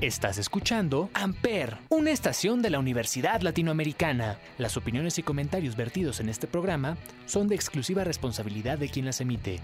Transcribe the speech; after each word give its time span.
Estás 0.00 0.38
escuchando 0.38 1.10
Amper, 1.12 1.78
una 1.88 2.12
estación 2.12 2.62
de 2.62 2.70
la 2.70 2.78
Universidad 2.78 3.40
Latinoamericana. 3.40 4.38
Las 4.56 4.76
opiniones 4.76 5.18
y 5.18 5.24
comentarios 5.24 5.74
vertidos 5.74 6.20
en 6.20 6.28
este 6.28 6.46
programa 6.46 6.96
son 7.26 7.48
de 7.48 7.56
exclusiva 7.56 8.04
responsabilidad 8.04 8.78
de 8.78 8.90
quien 8.90 9.06
las 9.06 9.20
emite. 9.20 9.58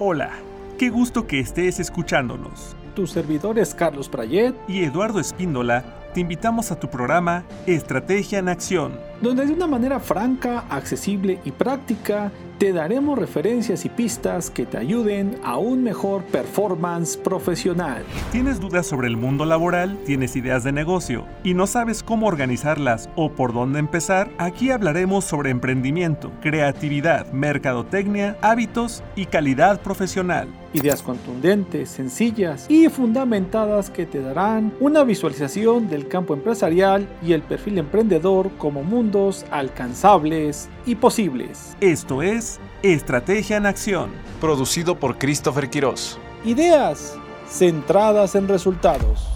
Hola, 0.00 0.32
qué 0.80 0.90
gusto 0.90 1.28
que 1.28 1.38
estés 1.38 1.78
escuchándonos. 1.78 2.74
Tus 2.96 3.12
servidores 3.12 3.72
Carlos 3.72 4.08
Prayet 4.08 4.56
y 4.66 4.82
Eduardo 4.82 5.20
Espíndola 5.20 5.84
te 6.12 6.18
invitamos 6.18 6.72
a 6.72 6.80
tu 6.80 6.90
programa 6.90 7.44
Estrategia 7.66 8.40
en 8.40 8.48
Acción, 8.48 8.98
donde 9.20 9.46
de 9.46 9.52
una 9.52 9.66
manera 9.66 10.00
franca, 10.00 10.64
accesible 10.68 11.40
y 11.44 11.52
práctica 11.52 12.32
te 12.58 12.72
daremos 12.72 13.18
referencias 13.18 13.84
y 13.84 13.90
pistas 13.90 14.50
que 14.50 14.64
te 14.64 14.78
ayuden 14.78 15.38
a 15.44 15.58
un 15.58 15.82
mejor 15.82 16.22
performance 16.24 17.16
profesional. 17.16 18.02
¿Tienes 18.32 18.60
dudas 18.60 18.86
sobre 18.86 19.08
el 19.08 19.16
mundo 19.18 19.44
laboral? 19.44 19.98
¿Tienes 20.06 20.36
ideas 20.36 20.64
de 20.64 20.72
negocio 20.72 21.26
y 21.44 21.52
no 21.52 21.66
sabes 21.66 22.02
cómo 22.02 22.26
organizarlas 22.26 23.10
o 23.14 23.30
por 23.30 23.52
dónde 23.52 23.78
empezar? 23.78 24.30
Aquí 24.38 24.70
hablaremos 24.70 25.24
sobre 25.24 25.50
emprendimiento, 25.50 26.32
creatividad, 26.40 27.30
mercadotecnia, 27.32 28.38
hábitos 28.40 29.02
y 29.16 29.26
calidad 29.26 29.82
profesional. 29.82 30.48
Ideas 30.72 31.02
contundentes, 31.02 31.88
sencillas 31.90 32.66
y 32.68 32.88
fundamentadas 32.88 33.88
que 33.88 34.04
te 34.04 34.20
darán 34.20 34.74
una 34.80 35.04
visualización 35.04 35.88
del 35.88 36.08
campo 36.08 36.34
empresarial 36.34 37.08
y 37.22 37.32
el 37.32 37.42
perfil 37.42 37.78
emprendedor 37.78 38.50
como 38.58 38.82
mundos 39.06 39.46
alcanzables 39.52 40.68
y 40.84 40.96
posibles. 40.96 41.76
Esto 41.80 42.22
es 42.22 42.58
Estrategia 42.82 43.56
en 43.56 43.66
Acción. 43.66 44.10
Producido 44.40 44.98
por 44.98 45.16
Christopher 45.16 45.70
Quiroz. 45.70 46.18
Ideas 46.44 47.16
centradas 47.48 48.34
en 48.34 48.48
resultados. 48.48 49.28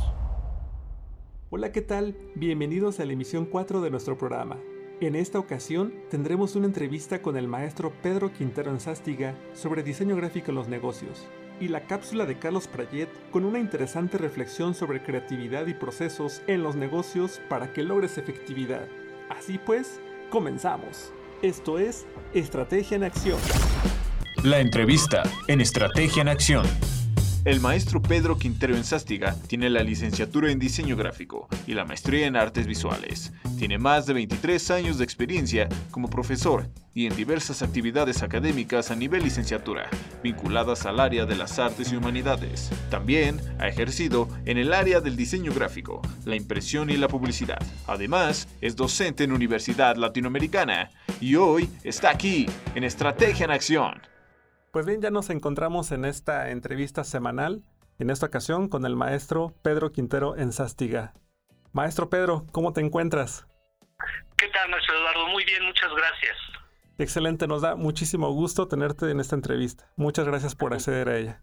Hola, 1.50 1.70
¿qué 1.70 1.82
tal? 1.82 2.16
Bienvenidos 2.34 2.98
a 2.98 3.04
la 3.04 3.12
emisión 3.12 3.46
4 3.46 3.80
de 3.80 3.90
nuestro 3.90 4.18
programa. 4.18 4.56
En 5.00 5.14
esta 5.14 5.38
ocasión 5.38 5.94
tendremos 6.10 6.56
una 6.56 6.66
entrevista 6.66 7.22
con 7.22 7.36
el 7.36 7.46
maestro 7.46 7.92
Pedro 8.02 8.32
Quintero 8.32 8.72
Enzástiga 8.72 9.36
sobre 9.54 9.84
diseño 9.84 10.16
gráfico 10.16 10.50
en 10.50 10.56
los 10.56 10.66
negocios 10.66 11.28
y 11.60 11.68
la 11.68 11.86
cápsula 11.86 12.26
de 12.26 12.38
Carlos 12.38 12.66
Prayet 12.66 13.08
con 13.30 13.44
una 13.44 13.60
interesante 13.60 14.18
reflexión 14.18 14.74
sobre 14.74 15.02
creatividad 15.02 15.68
y 15.68 15.74
procesos 15.74 16.42
en 16.48 16.64
los 16.64 16.74
negocios 16.74 17.40
para 17.48 17.72
que 17.72 17.84
logres 17.84 18.18
efectividad. 18.18 18.88
Así 19.30 19.58
pues, 19.64 20.00
comenzamos. 20.28 21.12
Esto 21.40 21.78
es 21.78 22.06
Estrategia 22.34 22.96
en 22.96 23.04
Acción. 23.04 23.38
La 24.42 24.58
entrevista 24.58 25.22
en 25.48 25.60
Estrategia 25.60 26.20
en 26.22 26.28
Acción. 26.28 26.66
El 27.46 27.58
maestro 27.60 28.02
Pedro 28.02 28.36
Quintero 28.36 28.76
Enzástiga 28.76 29.34
tiene 29.46 29.70
la 29.70 29.82
licenciatura 29.82 30.52
en 30.52 30.58
diseño 30.58 30.94
gráfico 30.94 31.48
y 31.66 31.72
la 31.72 31.86
maestría 31.86 32.26
en 32.26 32.36
artes 32.36 32.66
visuales. 32.66 33.32
Tiene 33.58 33.78
más 33.78 34.04
de 34.04 34.12
23 34.12 34.70
años 34.70 34.98
de 34.98 35.04
experiencia 35.04 35.66
como 35.90 36.10
profesor 36.10 36.68
y 36.92 37.06
en 37.06 37.16
diversas 37.16 37.62
actividades 37.62 38.22
académicas 38.22 38.90
a 38.90 38.96
nivel 38.96 39.22
licenciatura, 39.22 39.88
vinculadas 40.22 40.84
al 40.84 41.00
área 41.00 41.24
de 41.24 41.34
las 41.34 41.58
artes 41.58 41.90
y 41.90 41.96
humanidades. 41.96 42.70
También 42.90 43.40
ha 43.58 43.68
ejercido 43.68 44.28
en 44.44 44.58
el 44.58 44.74
área 44.74 45.00
del 45.00 45.16
diseño 45.16 45.54
gráfico, 45.54 46.02
la 46.26 46.36
impresión 46.36 46.90
y 46.90 46.98
la 46.98 47.08
publicidad. 47.08 47.62
Además, 47.86 48.48
es 48.60 48.76
docente 48.76 49.24
en 49.24 49.32
Universidad 49.32 49.96
Latinoamericana 49.96 50.90
y 51.22 51.36
hoy 51.36 51.70
está 51.84 52.10
aquí 52.10 52.44
en 52.74 52.84
Estrategia 52.84 53.46
en 53.46 53.52
Acción. 53.52 54.09
Pues 54.72 54.86
bien, 54.86 55.02
ya 55.02 55.10
nos 55.10 55.30
encontramos 55.30 55.90
en 55.90 56.04
esta 56.04 56.50
entrevista 56.50 57.02
semanal, 57.02 57.64
en 57.98 58.08
esta 58.08 58.26
ocasión 58.26 58.68
con 58.68 58.86
el 58.86 58.94
maestro 58.94 59.52
Pedro 59.62 59.90
Quintero 59.90 60.36
en 60.36 60.52
Sastiga. 60.52 61.12
Maestro 61.72 62.08
Pedro, 62.08 62.46
¿cómo 62.52 62.72
te 62.72 62.80
encuentras? 62.80 63.48
¿Qué 64.36 64.46
tal, 64.46 64.70
maestro 64.70 64.96
Eduardo? 64.96 65.26
Muy 65.26 65.44
bien, 65.44 65.64
muchas 65.64 65.90
gracias. 65.90 66.36
Excelente, 66.98 67.48
nos 67.48 67.62
da 67.62 67.74
muchísimo 67.74 68.30
gusto 68.30 68.68
tenerte 68.68 69.10
en 69.10 69.18
esta 69.18 69.34
entrevista. 69.34 69.90
Muchas 69.96 70.24
gracias 70.24 70.54
por 70.54 70.72
acceder 70.72 71.08
a 71.08 71.18
ella. 71.18 71.42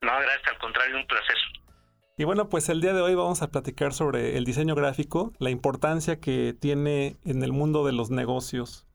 No, 0.00 0.12
gracias, 0.18 0.48
al 0.50 0.58
contrario, 0.58 0.96
un 0.96 1.06
placer. 1.06 1.36
Y 2.16 2.24
bueno, 2.24 2.48
pues 2.48 2.70
el 2.70 2.80
día 2.80 2.94
de 2.94 3.02
hoy 3.02 3.14
vamos 3.14 3.42
a 3.42 3.50
platicar 3.50 3.92
sobre 3.92 4.38
el 4.38 4.46
diseño 4.46 4.74
gráfico, 4.74 5.34
la 5.38 5.50
importancia 5.50 6.20
que 6.20 6.54
tiene 6.58 7.18
en 7.26 7.42
el 7.42 7.52
mundo 7.52 7.84
de 7.84 7.92
los 7.92 8.10
negocios. 8.10 8.86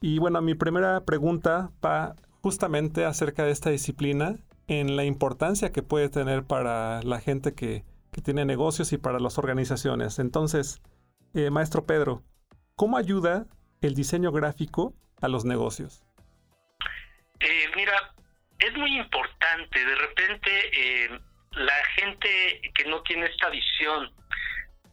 Y 0.00 0.18
bueno, 0.18 0.42
mi 0.42 0.56
primera 0.56 1.04
pregunta 1.04 1.70
va 1.84 2.16
justamente 2.46 3.04
acerca 3.04 3.42
de 3.42 3.50
esta 3.50 3.70
disciplina 3.70 4.36
en 4.68 4.94
la 4.94 5.02
importancia 5.02 5.72
que 5.72 5.82
puede 5.82 6.08
tener 6.08 6.44
para 6.44 7.02
la 7.02 7.18
gente 7.18 7.56
que, 7.56 7.82
tiene 8.24 8.44
negocios 8.44 8.92
y 8.92 8.98
para 8.98 9.18
las 9.18 9.36
organizaciones. 9.36 10.20
Entonces, 10.20 10.80
eh, 11.34 11.50
maestro 11.50 11.86
Pedro, 11.86 12.22
¿cómo 12.76 12.98
ayuda 12.98 13.46
el 13.80 13.94
diseño 13.94 14.30
gráfico 14.30 14.94
a 15.20 15.26
los 15.26 15.44
negocios? 15.44 16.04
Eh, 17.40 17.68
mira, 17.74 18.14
es 18.60 18.74
muy 18.78 18.96
importante. 18.96 19.84
De 19.84 19.94
repente, 19.96 20.50
eh, 20.72 21.20
la 21.50 21.84
gente 21.96 22.70
que 22.72 22.84
no 22.84 23.02
tiene 23.02 23.26
esta 23.26 23.50
visión 23.50 24.12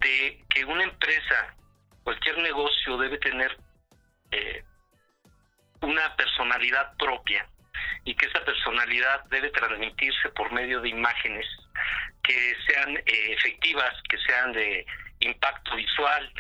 de 0.02 0.44
que 0.50 0.66
una 0.66 0.86
empresa, 0.86 1.56
cualquier 2.04 2.40
negocio 2.40 2.98
debe 2.98 3.20
tener 3.20 3.56
una 5.84 6.16
personalidad 6.16 6.96
propia 6.98 7.48
y 8.06 8.16
que 8.16 8.26
esa 8.26 8.44
personalidad 8.44 9.24
debe 9.26 9.50
transmitirse 9.50 10.30
por 10.30 10.52
medio 10.52 10.82
de 10.82 10.90
imágenes 10.90 11.46
que 12.24 12.56
sean 12.68 12.96
eh, 12.98 13.04
efectivas, 13.06 13.94
que 14.10 14.18
sean 14.20 14.54
de 14.54 14.86
impacto 15.20 15.76
visual, 15.76 16.32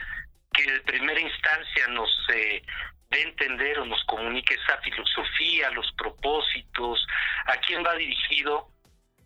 que 0.53 0.71
de 0.71 0.79
primera 0.81 1.19
instancia 1.19 1.87
nos 1.89 2.09
eh, 2.33 2.61
dé 3.09 3.21
entender 3.21 3.79
o 3.79 3.85
nos 3.85 4.03
comunique 4.05 4.55
esa 4.55 4.77
filosofía, 4.81 5.69
los 5.71 5.91
propósitos, 5.93 7.05
a 7.45 7.57
quién 7.57 7.83
va 7.85 7.95
dirigido, 7.95 8.69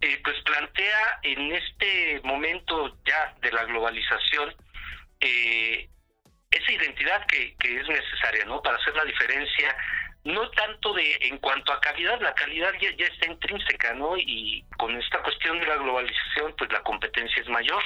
eh, 0.02 0.20
pues 0.24 0.42
plantea 0.44 1.20
en 1.24 1.52
este 1.54 2.22
momento 2.24 2.98
ya 3.06 3.36
de 3.42 3.52
la 3.52 3.66
globalización 3.66 4.56
esa 6.50 6.72
identidad 6.72 7.26
que, 7.28 7.56
que 7.58 7.80
es 7.80 7.88
necesaria, 7.88 8.46
¿no? 8.46 8.62
Para 8.62 8.78
hacer 8.78 8.96
la 8.96 9.04
diferencia 9.04 9.76
no 10.28 10.50
tanto 10.52 10.94
de 10.94 11.18
en 11.22 11.38
cuanto 11.38 11.72
a 11.72 11.80
calidad, 11.80 12.20
la 12.20 12.34
calidad 12.36 12.74
ya, 12.82 12.92
ya, 12.98 13.06
está 13.06 13.28
intrínseca, 13.28 13.94
¿no? 13.94 14.18
Y 14.18 14.64
con 14.78 14.94
esta 15.00 15.22
cuestión 15.24 15.60
de 15.60 15.68
la 15.68 15.78
globalización, 15.78 16.54
pues 16.58 16.72
la 16.72 16.84
competencia 16.84 17.42
es 17.42 17.48
mayor. 17.48 17.82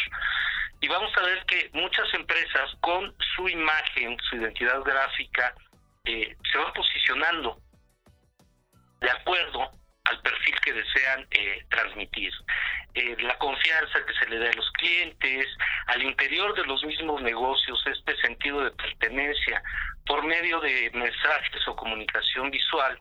Y 0.80 0.88
vamos 0.88 1.12
a 1.18 1.22
ver 1.22 1.46
que 1.46 1.70
muchas 1.74 2.12
empresas 2.16 2.72
con 2.80 3.16
su 3.36 3.48
imagen, 3.48 4.18
su 4.28 4.38
identidad 4.38 4.82
gráfica, 4.82 5.54
eh, 6.06 6.36
se 6.52 6.58
van 6.58 6.74
posicionando 6.74 7.60
de 9.02 9.12
acuerdo 9.12 9.72
al 10.06 10.20
perfil 10.22 10.56
que 10.62 10.74
desean 10.74 11.28
eh, 11.30 11.64
transmitir. 11.70 12.34
Eh, 12.94 13.16
la 13.22 13.38
confianza 13.38 14.06
que 14.06 14.14
se 14.14 14.30
le 14.30 14.40
da 14.40 14.50
a 14.50 14.54
los 14.54 14.70
clientes, 14.72 15.48
al 15.88 16.04
interior 16.04 16.54
de 16.56 16.66
los 16.66 16.84
mismos 16.84 17.22
negocios, 17.22 17.82
este 17.86 18.18
sentido 18.18 18.64
de 18.64 18.72
pertenencia 18.72 19.64
por 20.06 20.24
medio 20.26 20.60
de 20.60 20.92
mensajes 20.94 21.68
o 21.68 21.76
comunicación 21.76 22.52
visual, 22.52 23.00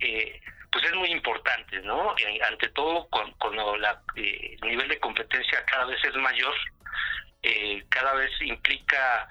eh, 0.00 0.40
pues 0.70 0.84
es 0.84 0.94
muy 0.94 1.10
importante, 1.10 1.80
¿no? 1.80 2.14
ante 2.48 2.68
todo, 2.70 3.08
cuando 3.38 3.74
el 3.74 4.58
nivel 4.62 4.88
de 4.88 5.00
competencia 5.00 5.64
cada 5.66 5.84
vez 5.84 6.02
es 6.02 6.14
mayor, 6.16 6.54
cada 7.90 8.14
vez 8.14 8.30
implica 8.40 9.28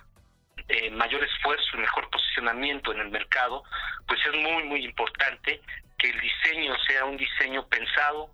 mayor 0.92 1.24
esfuerzo 1.24 1.66
y 1.74 1.78
mejor 1.78 2.10
posicionamiento 2.12 2.92
en 2.94 3.00
el 3.00 3.10
mercado, 3.10 3.64
pues 4.08 4.20
es 4.26 4.34
muy, 4.34 4.64
muy 4.64 4.86
importante 4.86 5.62
que 5.98 6.10
el 6.10 6.20
diseño 6.20 6.76
sea 6.88 7.06
un 7.06 7.18
diseño 7.18 7.68
pensado, 7.68 8.30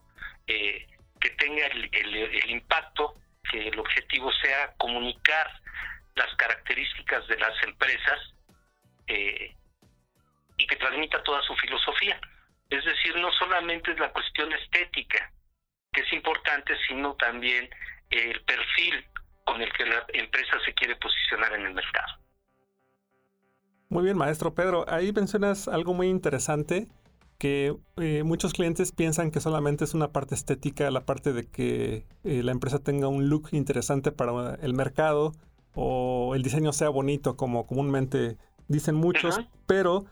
eh, 0.47 0.87
que 1.19 1.29
tenga 1.31 1.65
el, 1.67 2.49
impacto, 2.49 3.15
que 3.49 3.67
el 3.67 3.79
objetivo 3.79 4.31
sea 4.33 4.73
comunicar 4.77 5.47
las 6.15 6.33
características 6.35 7.27
de 7.27 7.37
las 7.37 7.63
empresas 7.63 8.33
eh, 9.07 9.55
y 10.57 10.67
que 10.67 10.75
transmita 10.75 11.21
toda 11.23 11.41
su 11.43 11.55
filosofía. 11.55 12.19
Es 12.69 12.83
decir, 12.83 13.15
no 13.17 13.31
solamente 13.33 13.91
es 13.91 13.99
la 13.99 14.11
cuestión 14.11 14.51
estética, 14.53 15.31
que 15.93 16.01
es 16.01 16.13
importante, 16.13 16.73
sino 16.87 17.15
también 17.15 17.69
el 18.09 18.41
perfil 18.43 19.05
con 19.45 19.61
el 19.61 19.71
que 19.73 19.85
la 19.85 20.05
empresa 20.09 20.57
se 20.65 20.73
quiere 20.73 20.95
posicionar 20.97 21.53
en 21.53 21.67
el 21.67 21.73
mercado. 21.73 22.19
Muy 23.89 24.03
bien, 24.03 24.17
maestro 24.17 24.53
Pedro. 24.53 24.85
Ahí 24.89 25.13
mencionas 25.13 25.67
algo 25.69 25.93
muy 25.93 26.07
interesante 26.07 26.87
que 27.37 27.77
eh, 27.97 28.23
muchos 28.23 28.53
clientes 28.53 28.91
piensan 28.91 29.31
que 29.31 29.39
solamente 29.39 29.83
es 29.83 29.93
una 29.93 30.11
parte 30.11 30.35
estética, 30.35 30.89
la 30.91 31.05
parte 31.05 31.33
de 31.33 31.45
que 31.45 32.05
eh, 32.23 32.41
la 32.43 32.51
empresa 32.51 32.79
tenga 32.79 33.07
un 33.07 33.29
look 33.29 33.49
interesante 33.51 34.11
para 34.11 34.55
el 34.55 34.73
mercado 34.73 35.33
o 35.75 36.33
el 36.35 36.41
diseño 36.41 36.73
sea 36.73 36.89
bonito, 36.89 37.37
como 37.37 37.67
comúnmente 37.67 38.37
dicen 38.67 38.95
muchos, 38.95 39.39
pero 39.67 40.05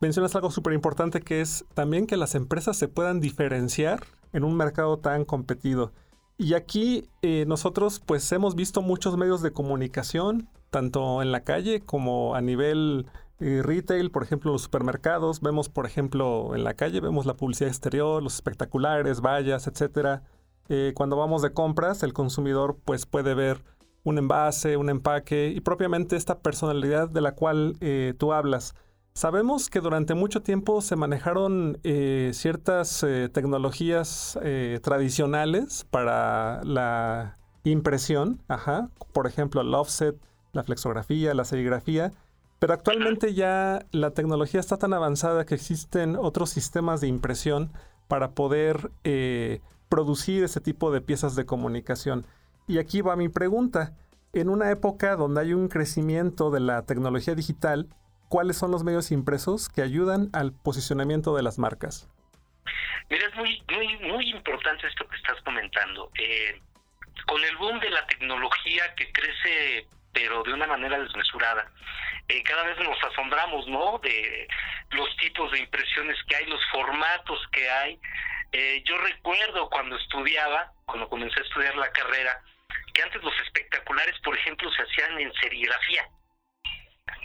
mencionas 0.00 0.34
algo 0.36 0.50
súper 0.50 0.72
importante 0.72 1.20
que 1.20 1.40
es 1.40 1.64
también 1.74 2.06
que 2.06 2.16
las 2.16 2.34
empresas 2.34 2.76
se 2.76 2.88
puedan 2.88 3.20
diferenciar 3.20 4.04
en 4.32 4.44
un 4.44 4.56
mercado 4.56 4.98
tan 4.98 5.24
competido. 5.24 5.92
Y 6.38 6.54
aquí 6.54 7.08
eh, 7.22 7.44
nosotros 7.46 8.00
pues 8.04 8.30
hemos 8.32 8.54
visto 8.54 8.80
muchos 8.80 9.16
medios 9.16 9.42
de 9.42 9.52
comunicación, 9.52 10.48
tanto 10.70 11.20
en 11.20 11.32
la 11.32 11.40
calle 11.40 11.80
como 11.80 12.34
a 12.34 12.40
nivel 12.40 13.06
eh, 13.40 13.62
retail, 13.64 14.10
por 14.10 14.22
ejemplo, 14.22 14.52
los 14.52 14.62
supermercados. 14.62 15.40
Vemos, 15.40 15.68
por 15.68 15.86
ejemplo, 15.86 16.54
en 16.54 16.64
la 16.64 16.74
calle, 16.74 17.00
vemos 17.00 17.26
la 17.26 17.34
publicidad 17.34 17.68
exterior, 17.68 18.22
los 18.22 18.34
espectaculares, 18.34 19.20
vallas, 19.20 19.66
etcétera. 19.66 20.22
Eh, 20.68 20.92
cuando 20.94 21.16
vamos 21.16 21.42
de 21.42 21.52
compras, 21.52 22.02
el 22.02 22.12
consumidor 22.12 22.78
pues 22.84 23.06
puede 23.06 23.34
ver 23.34 23.64
un 24.04 24.18
envase, 24.18 24.76
un 24.76 24.88
empaque 24.88 25.52
y 25.54 25.60
propiamente 25.60 26.16
esta 26.16 26.38
personalidad 26.40 27.08
de 27.08 27.20
la 27.20 27.34
cual 27.34 27.76
tú 28.18 28.32
hablas. 28.32 28.74
Sabemos 29.12 29.68
que 29.68 29.80
durante 29.80 30.14
mucho 30.14 30.40
tiempo 30.42 30.80
se 30.80 30.96
manejaron 30.96 31.78
eh, 31.82 32.30
ciertas 32.32 33.02
eh, 33.02 33.28
tecnologías 33.28 34.38
eh, 34.42 34.78
tradicionales 34.82 35.84
para 35.90 36.62
la 36.64 37.36
impresión, 37.64 38.40
ajá, 38.48 38.88
por 39.12 39.26
ejemplo 39.26 39.60
el 39.60 39.74
offset, 39.74 40.16
la 40.52 40.62
flexografía, 40.62 41.34
la 41.34 41.44
serigrafía, 41.44 42.12
pero 42.60 42.74
actualmente 42.74 43.34
ya 43.34 43.86
la 43.90 44.12
tecnología 44.12 44.60
está 44.60 44.76
tan 44.76 44.92
avanzada 44.92 45.46
que 45.46 45.54
existen 45.54 46.14
otros 46.14 46.50
sistemas 46.50 47.00
de 47.00 47.08
impresión 47.08 47.72
para 48.06 48.32
poder 48.32 48.90
producir 49.88 50.44
ese 50.44 50.60
tipo 50.60 50.92
de 50.92 51.00
piezas 51.00 51.34
de 51.34 51.46
comunicación. 51.46 52.26
Y 52.68 52.78
aquí 52.78 53.00
va 53.00 53.16
mi 53.16 53.28
pregunta. 53.28 53.94
En 54.32 54.48
una 54.48 54.70
época 54.70 55.16
donde 55.16 55.40
hay 55.40 55.54
un 55.54 55.68
crecimiento 55.68 56.50
de 56.50 56.60
la 56.60 56.82
tecnología 56.86 57.34
digital, 57.34 57.88
cuáles 58.28 58.58
son 58.58 58.70
los 58.70 58.84
medios 58.84 59.10
impresos 59.10 59.68
que 59.68 59.82
ayudan 59.82 60.28
al 60.32 60.52
posicionamiento 60.52 61.34
de 61.34 61.42
las 61.42 61.58
marcas. 61.58 62.08
Mira, 63.08 63.26
es 63.26 63.34
muy, 63.36 63.60
muy, 63.72 64.12
muy 64.12 64.30
importante 64.30 64.86
esto 64.86 65.08
que 65.08 65.16
estás 65.16 65.42
comentando. 65.44 66.10
Eh, 66.14 66.60
con 67.26 67.42
el 67.42 67.56
boom 67.56 67.80
de 67.80 67.90
la 67.90 68.06
tecnología 68.06 68.94
que 68.96 69.10
crece, 69.12 69.88
pero 70.12 70.42
de 70.42 70.52
una 70.52 70.66
manera 70.66 70.98
desmesurada, 70.98 71.70
eh, 72.28 72.42
cada 72.42 72.64
vez 72.64 72.78
nos 72.78 73.02
asombramos, 73.04 73.66
¿no? 73.68 73.98
De 74.02 74.48
los 74.90 75.16
tipos 75.16 75.50
de 75.52 75.60
impresiones 75.60 76.16
que 76.28 76.36
hay, 76.36 76.46
los 76.46 76.60
formatos 76.70 77.40
que 77.52 77.70
hay. 77.70 78.00
Eh, 78.52 78.82
yo 78.84 78.98
recuerdo 78.98 79.68
cuando 79.70 79.96
estudiaba, 79.96 80.72
cuando 80.86 81.08
comencé 81.08 81.40
a 81.40 81.44
estudiar 81.44 81.76
la 81.76 81.90
carrera, 81.92 82.42
que 82.92 83.02
antes 83.02 83.22
los 83.22 83.38
espectaculares, 83.40 84.18
por 84.20 84.36
ejemplo, 84.36 84.70
se 84.72 84.82
hacían 84.82 85.20
en 85.20 85.32
serigrafía 85.34 86.08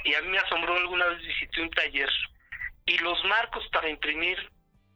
y 0.06 0.14
a 0.14 0.22
mí 0.22 0.30
me 0.30 0.38
asombró 0.38 0.76
alguna 0.78 1.06
vez 1.08 1.20
visité 1.20 1.62
un 1.62 1.72
taller 1.72 2.10
y 2.86 2.98
los 3.00 3.24
marcos 3.26 3.68
para 3.72 3.90
imprimir 3.90 4.38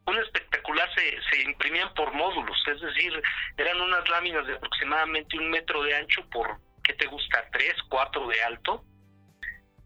un 0.05 0.17
espectacular 0.17 0.89
se, 0.95 1.19
se 1.29 1.41
imprimían 1.43 1.93
por 1.93 2.13
módulos, 2.13 2.57
es 2.67 2.81
decir, 2.81 3.21
eran 3.57 3.81
unas 3.81 4.07
láminas 4.09 4.45
de 4.47 4.55
aproximadamente 4.55 5.37
un 5.37 5.49
metro 5.49 5.83
de 5.83 5.95
ancho 5.95 6.27
por, 6.29 6.57
¿qué 6.89 6.95
te 6.95 7.05
gusta? 7.05 7.45
Tres, 7.51 7.75
cuatro 7.87 8.27
de 8.27 8.41
alto, 8.41 8.83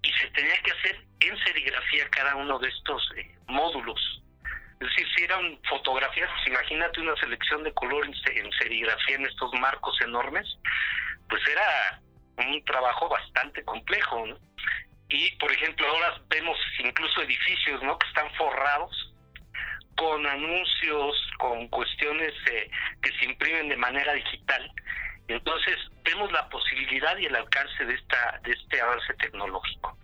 y 0.01 0.11
se 0.13 0.27
tenía 0.29 0.55
que 0.63 0.71
hacer 0.71 1.03
en 1.19 1.37
serigrafía 1.43 2.09
cada 2.09 2.37
uno 2.37 2.57
de 2.59 2.69
estos 2.69 3.11
eh, 3.17 3.35
módulos. 3.47 3.99
Es 4.79 4.87
decir, 4.87 5.07
si 5.13 5.23
eran 5.25 5.59
fotografías, 5.67 6.29
pues 6.29 6.47
imagínate 6.47 7.01
una 7.01 7.15
selección 7.17 7.63
de 7.63 7.73
color 7.73 8.05
en, 8.05 8.51
serigrafía 8.53 9.15
en 9.17 9.25
estos 9.25 9.51
marcos 9.55 9.99
enormes, 9.99 10.47
pues 11.27 11.41
era 11.49 12.01
un 12.37 12.63
trabajo 12.63 13.09
bastante 13.09 13.65
complejo, 13.65 14.25
¿no? 14.25 14.37
y 15.09 15.31
por 15.31 15.51
ejemplo 15.51 15.85
ahora 15.85 16.21
vemos 16.29 16.57
incluso 16.79 17.21
edificios 17.21 17.83
no 17.83 17.99
que 17.99 18.07
están 18.07 18.33
forrados 18.35 19.13
con 19.97 20.25
anuncios 20.25 21.15
con 21.37 21.67
cuestiones 21.67 22.33
eh, 22.49 22.71
que 23.01 23.11
se 23.19 23.25
imprimen 23.25 23.69
de 23.69 23.75
manera 23.75 24.13
digital 24.13 24.71
entonces 25.27 25.75
vemos 26.03 26.31
la 26.31 26.49
posibilidad 26.49 27.17
y 27.17 27.25
el 27.25 27.35
alcance 27.35 27.85
de 27.85 27.93
esta 27.93 28.39
de 28.43 28.51
este 28.51 28.81
avance 28.81 29.13
tecnológico 29.15 29.97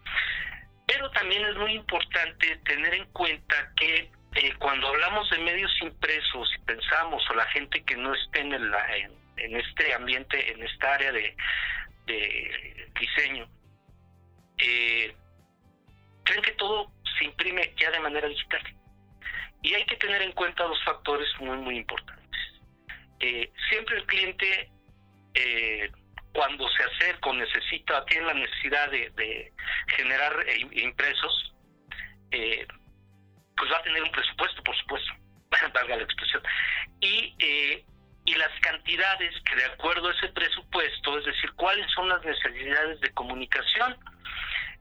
pero 0.88 1.10
también 1.12 1.46
es 1.46 1.56
muy 1.58 1.74
importante 1.74 2.56
tener 2.66 2.94
en 2.94 3.06
cuenta 3.12 3.72
que 3.76 4.12
eh, 4.36 4.54
cuando 4.60 4.88
hablamos 4.88 5.30
de 5.30 5.40
medios 5.40 5.72
impresos 5.82 6.50
y 6.56 6.62
pensamos 6.66 7.24
o 7.30 7.34
la 7.36 7.46
gente 7.48 7.84
que 7.84 7.96
no 7.96 8.14
esté 8.14 8.42
en, 8.42 8.54
el, 8.54 8.72
en, 9.38 9.56
este 9.56 9.94
ambiente 9.94 10.52
en 10.52 10.64
esta 10.64 10.94
área 10.96 11.12
de 11.12 11.36
diseño 13.00 13.48
eh, 14.60 15.16
creen 16.24 16.42
que 16.42 16.52
todo 16.52 16.92
se 17.18 17.26
imprime 17.26 17.74
ya 17.78 17.90
de 17.92 18.00
manera 18.00 18.28
digital. 18.28 18.62
Y 19.62 19.74
hay 19.74 19.86
que 19.86 19.96
tener 19.96 20.22
en 20.22 20.32
cuenta 20.34 20.64
dos 20.64 20.82
factores 20.84 21.28
muy, 21.40 21.58
muy 21.58 21.78
importantes. 21.78 22.40
Eh, 23.20 23.52
siempre 23.70 23.98
el 23.98 24.06
cliente, 24.06 24.72
eh, 25.34 25.92
cuando 26.34 26.68
se 26.70 26.84
acerca 26.84 27.30
o 27.30 27.34
necesita, 27.34 28.06
tiene 28.06 28.28
la 28.28 28.34
necesidad 28.34 28.90
de, 28.92 29.52
generar 29.98 30.46
eh, 30.48 30.68
impresos, 30.84 31.54
pues 32.30 33.72
va 33.72 33.78
a 33.78 33.84
tener 33.84 34.04
un 34.04 34.12
presupuesto, 34.12 34.64
por 34.64 34.78
supuesto, 34.78 35.12
valga 35.74 35.98
la 35.98 36.04
expresión. 36.04 36.42
Y, 37.02 37.36
y 38.26 38.36
las 38.36 38.52
cantidades 38.62 39.34
que 39.44 39.56
de 39.56 39.66
acuerdo 39.66 40.10
a 40.10 40.14
ese 40.14 40.28
presupuesto, 40.30 41.18
es 41.18 41.26
decir, 41.26 41.52
cuáles 41.54 41.90
son 41.92 42.10
las 42.10 42.24
necesidades 42.24 43.00
de 43.02 43.12
comunicación, 43.14 43.98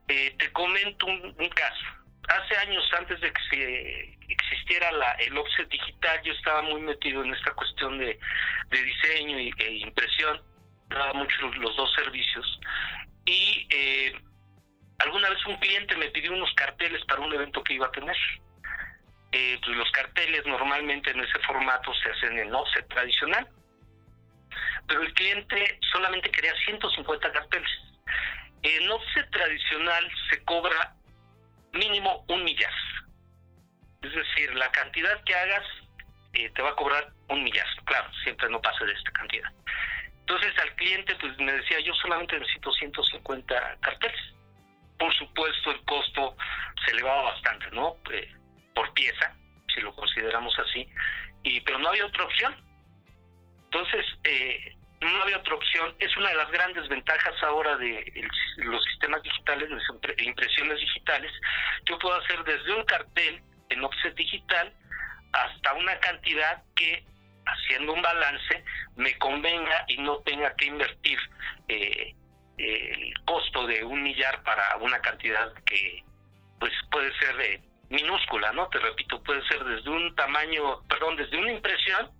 eh, 0.09 0.35
te 0.39 0.51
comento 0.51 1.05
un, 1.05 1.49
caso. 1.49 1.85
Hace 2.29 2.55
años 2.57 2.87
antes 2.95 3.19
de 3.21 3.33
que 3.33 3.41
se 3.49 4.17
existiera 4.27 4.91
la, 4.91 5.13
el 5.13 5.35
offset 5.35 5.67
digital, 5.67 6.21
yo 6.23 6.31
estaba 6.33 6.61
muy 6.61 6.79
metido 6.79 7.23
en 7.23 7.33
esta 7.33 7.51
cuestión 7.53 7.97
de, 7.97 8.19
diseño 8.69 9.39
y, 9.39 9.51
e 9.57 9.71
impresión, 9.77 10.39
daba 10.89 11.13
mucho 11.13 11.41
los, 11.41 11.75
dos 11.75 11.91
servicios. 11.95 12.59
Y 13.25 13.67
eh, 13.71 14.13
alguna 14.99 15.29
vez 15.29 15.43
un 15.47 15.57
cliente 15.57 15.97
me 15.97 16.11
pidió 16.11 16.31
unos 16.31 16.53
carteles 16.53 17.03
para 17.05 17.21
un 17.21 17.33
evento 17.33 17.63
que 17.63 17.73
iba 17.73 17.87
a 17.87 17.91
tener. 17.91 18.15
Eh, 19.31 19.59
pues 19.65 19.75
los 19.75 19.89
carteles 19.91 20.45
normalmente 20.45 21.09
en 21.09 21.21
ese 21.21 21.39
formato 21.39 21.91
se 21.95 22.11
hacen 22.11 22.37
en 22.37 22.53
offset 22.53 22.87
tradicional, 22.89 23.47
pero 24.87 25.01
el 25.01 25.13
cliente 25.15 25.79
solamente 25.91 26.29
quería 26.29 26.53
150 26.65 27.31
carteles. 27.31 27.69
En 28.61 28.91
offset 28.91 29.31
tradicional 29.31 30.11
se 30.29 30.43
cobra 30.43 30.93
mínimo 31.73 32.25
un 32.27 32.43
millar. 32.43 32.73
Es 34.01 34.13
decir, 34.13 34.55
la 34.55 34.71
cantidad 34.71 35.23
que 35.23 35.35
hagas 35.35 35.65
eh, 36.33 36.49
te 36.55 36.61
va 36.61 36.69
a 36.69 36.75
cobrar 36.75 37.11
un 37.27 37.43
millar. 37.43 37.67
Claro, 37.85 38.09
siempre 38.23 38.49
no 38.49 38.61
pasa 38.61 38.85
de 38.85 38.93
esta 38.93 39.11
cantidad. 39.11 39.51
Entonces 40.19 40.53
al 40.59 40.75
cliente 40.75 41.15
pues 41.15 41.37
me 41.39 41.51
decía, 41.51 41.79
yo 41.79 41.93
solamente 41.95 42.39
necesito 42.39 42.71
150 42.71 43.77
carteles. 43.81 44.21
Por 44.97 45.13
supuesto 45.15 45.71
el 45.71 45.83
costo 45.85 46.35
se 46.85 46.91
elevaba 46.91 47.31
bastante, 47.31 47.69
¿no? 47.71 47.97
Eh, 48.11 48.31
por 48.75 48.93
pieza, 48.93 49.35
si 49.73 49.81
lo 49.81 49.93
consideramos 49.95 50.57
así. 50.59 50.87
Y, 51.43 51.61
pero 51.61 51.79
no 51.79 51.89
había 51.89 52.05
otra 52.05 52.25
opción. 52.25 52.55
Entonces, 53.65 54.05
eh, 54.23 54.75
no 55.01 55.21
había 55.23 55.37
otra 55.37 55.55
opción. 55.55 55.95
Es 55.99 56.15
una 56.17 56.29
de 56.29 56.35
las 56.35 56.51
grandes 56.51 56.87
ventajas 56.87 57.33
ahora 57.43 57.77
de 57.77 58.29
los 58.57 58.83
sistemas 58.85 59.21
digitales, 59.23 59.69
de 59.69 60.23
impresiones 60.23 60.79
digitales. 60.79 61.31
Yo 61.85 61.97
puedo 61.99 62.15
hacer 62.15 62.43
desde 62.43 62.73
un 62.73 62.83
cartel 62.85 63.41
en 63.69 63.83
offset 63.83 64.15
digital 64.15 64.73
hasta 65.31 65.73
una 65.75 65.97
cantidad 65.99 66.63
que, 66.75 67.05
haciendo 67.45 67.93
un 67.93 68.01
balance, 68.01 68.63
me 68.95 69.17
convenga 69.17 69.85
y 69.87 69.97
no 69.97 70.17
tenga 70.19 70.53
que 70.55 70.65
invertir 70.65 71.19
eh, 71.67 72.15
el 72.57 73.13
costo 73.25 73.67
de 73.67 73.83
un 73.83 74.03
millar 74.03 74.43
para 74.43 74.75
una 74.77 74.99
cantidad 74.99 75.53
que 75.65 76.03
pues 76.59 76.73
puede 76.91 77.13
ser 77.19 77.39
eh, 77.39 77.61
minúscula, 77.89 78.51
¿no? 78.51 78.67
Te 78.67 78.79
repito, 78.79 79.23
puede 79.23 79.41
ser 79.47 79.63
desde 79.63 79.89
un 79.89 80.13
tamaño, 80.15 80.85
perdón, 80.87 81.15
desde 81.15 81.37
una 81.37 81.53
impresión 81.53 82.11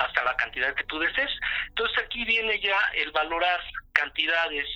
hasta 0.00 0.24
la 0.24 0.36
cantidad 0.36 0.74
que 0.74 0.84
tú 0.84 0.98
desees. 0.98 1.30
Entonces 1.68 2.04
aquí 2.04 2.24
viene 2.24 2.58
ya 2.60 2.78
el 2.94 3.10
valorar 3.12 3.60
cantidades, 3.92 4.66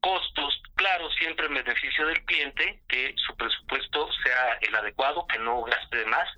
costos, 0.00 0.62
claro, 0.74 1.10
siempre 1.12 1.46
en 1.46 1.54
beneficio 1.54 2.06
del 2.06 2.24
cliente, 2.24 2.82
que 2.88 3.14
su 3.16 3.36
presupuesto 3.36 4.10
sea 4.24 4.58
el 4.60 4.74
adecuado, 4.74 5.26
que 5.26 5.38
no 5.38 5.62
gaste 5.62 5.98
de 5.98 6.06
más 6.06 6.28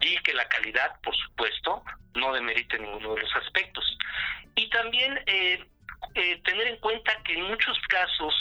y 0.00 0.16
que 0.18 0.34
la 0.34 0.48
calidad, 0.48 1.00
por 1.02 1.14
supuesto, 1.16 1.82
no 2.14 2.32
demerite 2.32 2.78
ninguno 2.78 3.14
de 3.14 3.22
los 3.22 3.36
aspectos. 3.36 3.84
Y 4.54 4.68
también 4.70 5.20
eh, 5.26 5.64
eh, 6.14 6.42
tener 6.44 6.66
en 6.66 6.76
cuenta 6.78 7.16
que 7.24 7.34
en 7.34 7.42
muchos 7.44 7.78
casos 7.88 8.34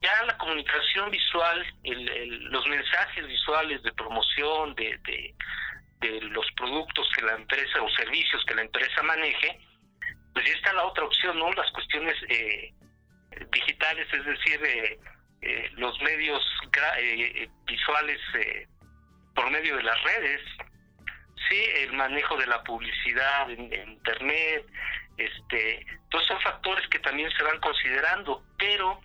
ya 0.00 0.24
la 0.26 0.36
comunicación 0.36 1.10
visual, 1.10 1.64
los 1.82 2.66
mensajes 2.66 3.26
visuales 3.26 3.82
de 3.82 3.92
promoción, 3.92 4.74
de 4.74 5.34
los 6.20 6.46
productos 6.52 7.08
que 7.14 7.22
la 7.22 7.34
empresa 7.34 7.82
o 7.82 7.88
servicios 7.90 8.44
que 8.46 8.54
la 8.54 8.62
empresa 8.62 9.02
maneje, 9.02 9.58
pues 10.32 10.46
ya 10.46 10.52
está 10.52 10.72
la 10.72 10.84
otra 10.84 11.04
opción, 11.04 11.38
¿no? 11.38 11.52
Las 11.52 11.70
cuestiones 11.72 12.14
eh, 12.28 12.72
digitales, 13.52 14.06
es 14.12 14.24
decir, 14.24 14.60
eh, 14.64 14.98
eh, 15.42 15.70
los 15.74 16.00
medios 16.02 16.42
visuales 17.66 18.20
por 19.34 19.50
medio 19.50 19.76
de 19.76 19.82
las 19.82 20.02
redes, 20.02 20.40
sí, 21.48 21.64
el 21.76 21.92
manejo 21.92 22.36
de 22.36 22.46
la 22.46 22.62
publicidad 22.64 23.50
en, 23.50 23.72
Internet, 23.72 24.66
Este, 25.16 25.80
entonces 25.80 26.28
son 26.28 26.40
factores 26.40 26.88
que 26.88 26.98
también 26.98 27.30
se 27.36 27.42
van 27.44 27.60
considerando, 27.60 28.42
pero 28.58 29.00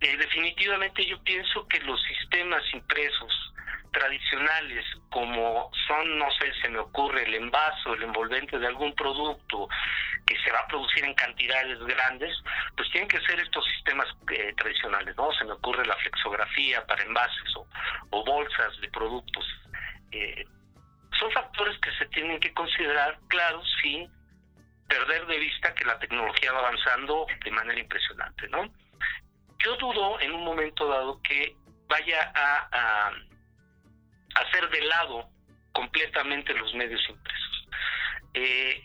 eh, 0.00 0.16
definitivamente 0.16 1.04
yo 1.06 1.22
pienso 1.22 1.66
que 1.68 1.80
los 1.80 2.02
sistemas 2.02 2.62
impresos 2.72 3.53
tradicionales 3.94 4.84
como 5.08 5.70
son, 5.86 6.18
no 6.18 6.30
sé, 6.32 6.52
se 6.60 6.68
me 6.68 6.80
ocurre 6.80 7.22
el 7.22 7.34
envaso, 7.34 7.94
el 7.94 8.02
envolvente 8.02 8.58
de 8.58 8.66
algún 8.66 8.94
producto 8.94 9.68
que 10.26 10.36
se 10.40 10.50
va 10.50 10.58
a 10.58 10.66
producir 10.66 11.04
en 11.04 11.14
cantidades 11.14 11.78
grandes, 11.78 12.36
pues 12.76 12.90
tienen 12.90 13.08
que 13.08 13.20
ser 13.20 13.38
estos 13.38 13.64
sistemas 13.76 14.08
eh, 14.32 14.52
tradicionales, 14.56 15.16
¿no? 15.16 15.32
Se 15.32 15.44
me 15.44 15.52
ocurre 15.52 15.86
la 15.86 15.96
flexografía 15.96 16.84
para 16.86 17.04
envases 17.04 17.56
o, 18.10 18.24
bolsas 18.24 18.80
de 18.80 18.88
productos. 18.88 19.46
Eh, 20.10 20.44
son 21.18 21.30
factores 21.30 21.78
que 21.78 21.92
se 21.92 22.06
tienen 22.06 22.40
que 22.40 22.52
considerar, 22.52 23.18
claro, 23.28 23.62
sin 23.80 24.10
perder 24.88 25.26
de 25.26 25.38
vista 25.38 25.74
que 25.74 25.84
la 25.84 25.98
tecnología 25.98 26.52
va 26.52 26.58
avanzando 26.58 27.26
de 27.44 27.50
manera 27.50 27.78
impresionante, 27.78 28.48
¿no? 28.48 28.72
Yo 29.64 29.76
dudo 29.76 30.18
en 30.20 30.32
un 30.32 30.44
momento 30.44 30.88
dado 30.88 31.20
que 31.22 31.56
vaya 31.88 32.32
a 32.34 33.12
hacer 34.34 34.68
de 34.70 34.80
lado 34.82 35.28
completamente 35.72 36.54
los 36.54 36.72
medios 36.74 37.00
impresos. 37.08 37.68
Eh, 38.34 38.82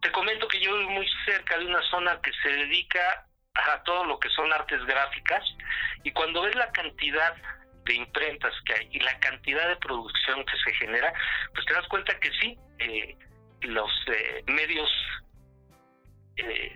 te 0.00 0.10
comento 0.12 0.48
que 0.48 0.60
yo 0.60 0.76
vivo 0.76 0.90
muy 0.90 1.08
cerca 1.24 1.58
de 1.58 1.66
una 1.66 1.82
zona 1.90 2.20
que 2.22 2.32
se 2.42 2.48
dedica 2.48 3.26
a 3.54 3.82
todo 3.82 4.04
lo 4.04 4.18
que 4.18 4.28
son 4.30 4.52
artes 4.52 4.84
gráficas 4.86 5.44
y 6.02 6.10
cuando 6.12 6.42
ves 6.42 6.54
la 6.54 6.70
cantidad 6.72 7.34
de 7.84 7.94
imprentas 7.94 8.52
que 8.64 8.74
hay 8.74 8.88
y 8.92 9.00
la 9.00 9.18
cantidad 9.20 9.68
de 9.68 9.76
producción 9.76 10.44
que 10.44 10.56
se 10.64 10.74
genera, 10.74 11.12
pues 11.54 11.66
te 11.66 11.74
das 11.74 11.86
cuenta 11.88 12.18
que 12.18 12.30
sí, 12.40 12.56
eh, 12.78 13.16
los 13.62 13.90
eh, 14.08 14.42
medios 14.46 14.90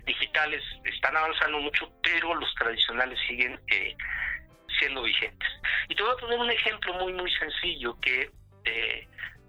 digitales 0.05 0.61
están 0.85 1.17
avanzando 1.17 1.59
mucho, 1.59 1.91
pero 2.03 2.35
los 2.35 2.53
tradicionales 2.55 3.19
siguen 3.27 3.59
siendo 4.79 5.03
vigentes. 5.03 5.49
Y 5.89 5.95
te 5.95 6.03
voy 6.03 6.11
a 6.11 6.19
poner 6.19 6.39
un 6.39 6.51
ejemplo 6.51 6.93
muy, 6.95 7.13
muy 7.13 7.31
sencillo 7.31 7.99
que 8.01 8.31
eh, 8.65 9.07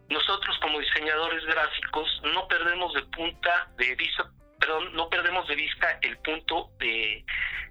nosotros 0.08 0.58
como 0.60 0.80
diseñadores 0.80 1.44
gráficos 1.44 2.20
no 2.34 2.48
perdemos 2.48 2.94
de 2.94 3.02
punta 3.02 3.68
de 3.76 3.94
vista, 3.96 4.30
perdón, 4.58 4.94
no 4.94 5.08
perdemos 5.08 5.46
de 5.48 5.54
vista 5.54 5.98
el 6.02 6.16
punto 6.18 6.70
de 6.78 7.24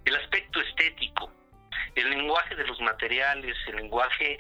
el 0.06 0.16
aspecto 0.16 0.62
estético, 0.62 1.32
el 1.96 2.10
lenguaje 2.10 2.56
de 2.56 2.66
los 2.66 2.80
materiales, 2.82 3.56
el 3.68 3.78
lenguaje 3.78 4.38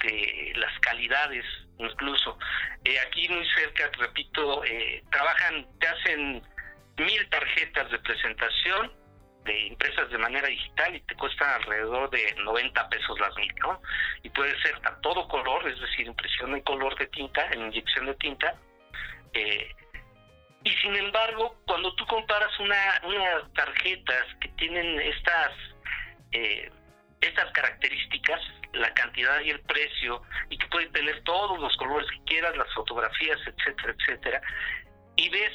de 0.00 0.52
las 0.56 0.78
calidades, 0.80 1.44
incluso. 1.78 2.38
Eh, 2.84 2.98
aquí 3.00 3.28
muy 3.28 3.46
cerca, 3.54 3.90
repito, 3.98 4.64
eh, 4.64 5.02
trabajan, 5.10 5.66
te 5.78 5.86
hacen 5.88 6.42
mil 6.96 7.28
tarjetas 7.28 7.90
de 7.90 7.98
presentación 7.98 8.99
de 9.44 9.66
impresas 9.66 10.10
de 10.10 10.18
manera 10.18 10.48
digital 10.48 10.94
y 10.94 11.00
te 11.00 11.14
cuesta 11.14 11.56
alrededor 11.56 12.10
de 12.10 12.34
90 12.44 12.88
pesos 12.88 13.18
las 13.20 13.34
mil, 13.36 13.52
¿no? 13.60 13.80
Y 14.22 14.30
puede 14.30 14.60
ser 14.60 14.74
a 14.84 15.00
todo 15.00 15.26
color, 15.28 15.66
es 15.68 15.80
decir, 15.80 16.06
impresión 16.06 16.54
en 16.54 16.62
color 16.62 16.96
de 16.98 17.06
tinta, 17.06 17.46
en 17.52 17.62
inyección 17.62 18.06
de 18.06 18.14
tinta. 18.16 18.54
Eh, 19.32 19.74
y 20.62 20.70
sin 20.70 20.94
embargo, 20.94 21.56
cuando 21.66 21.94
tú 21.94 22.06
comparas 22.06 22.58
una, 22.60 23.00
unas 23.04 23.52
tarjetas 23.54 24.26
que 24.40 24.48
tienen 24.50 25.00
estas, 25.00 25.52
eh, 26.32 26.70
estas 27.22 27.50
características, 27.52 28.40
la 28.74 28.92
cantidad 28.92 29.40
y 29.40 29.50
el 29.50 29.60
precio, 29.60 30.22
y 30.50 30.58
que 30.58 30.66
pueden 30.66 30.92
tener 30.92 31.22
todos 31.24 31.58
los 31.58 31.74
colores 31.76 32.08
que 32.10 32.24
quieras, 32.24 32.56
las 32.56 32.72
fotografías, 32.74 33.38
etcétera, 33.46 33.94
etcétera, 33.98 34.42
y 35.16 35.28
ves 35.30 35.52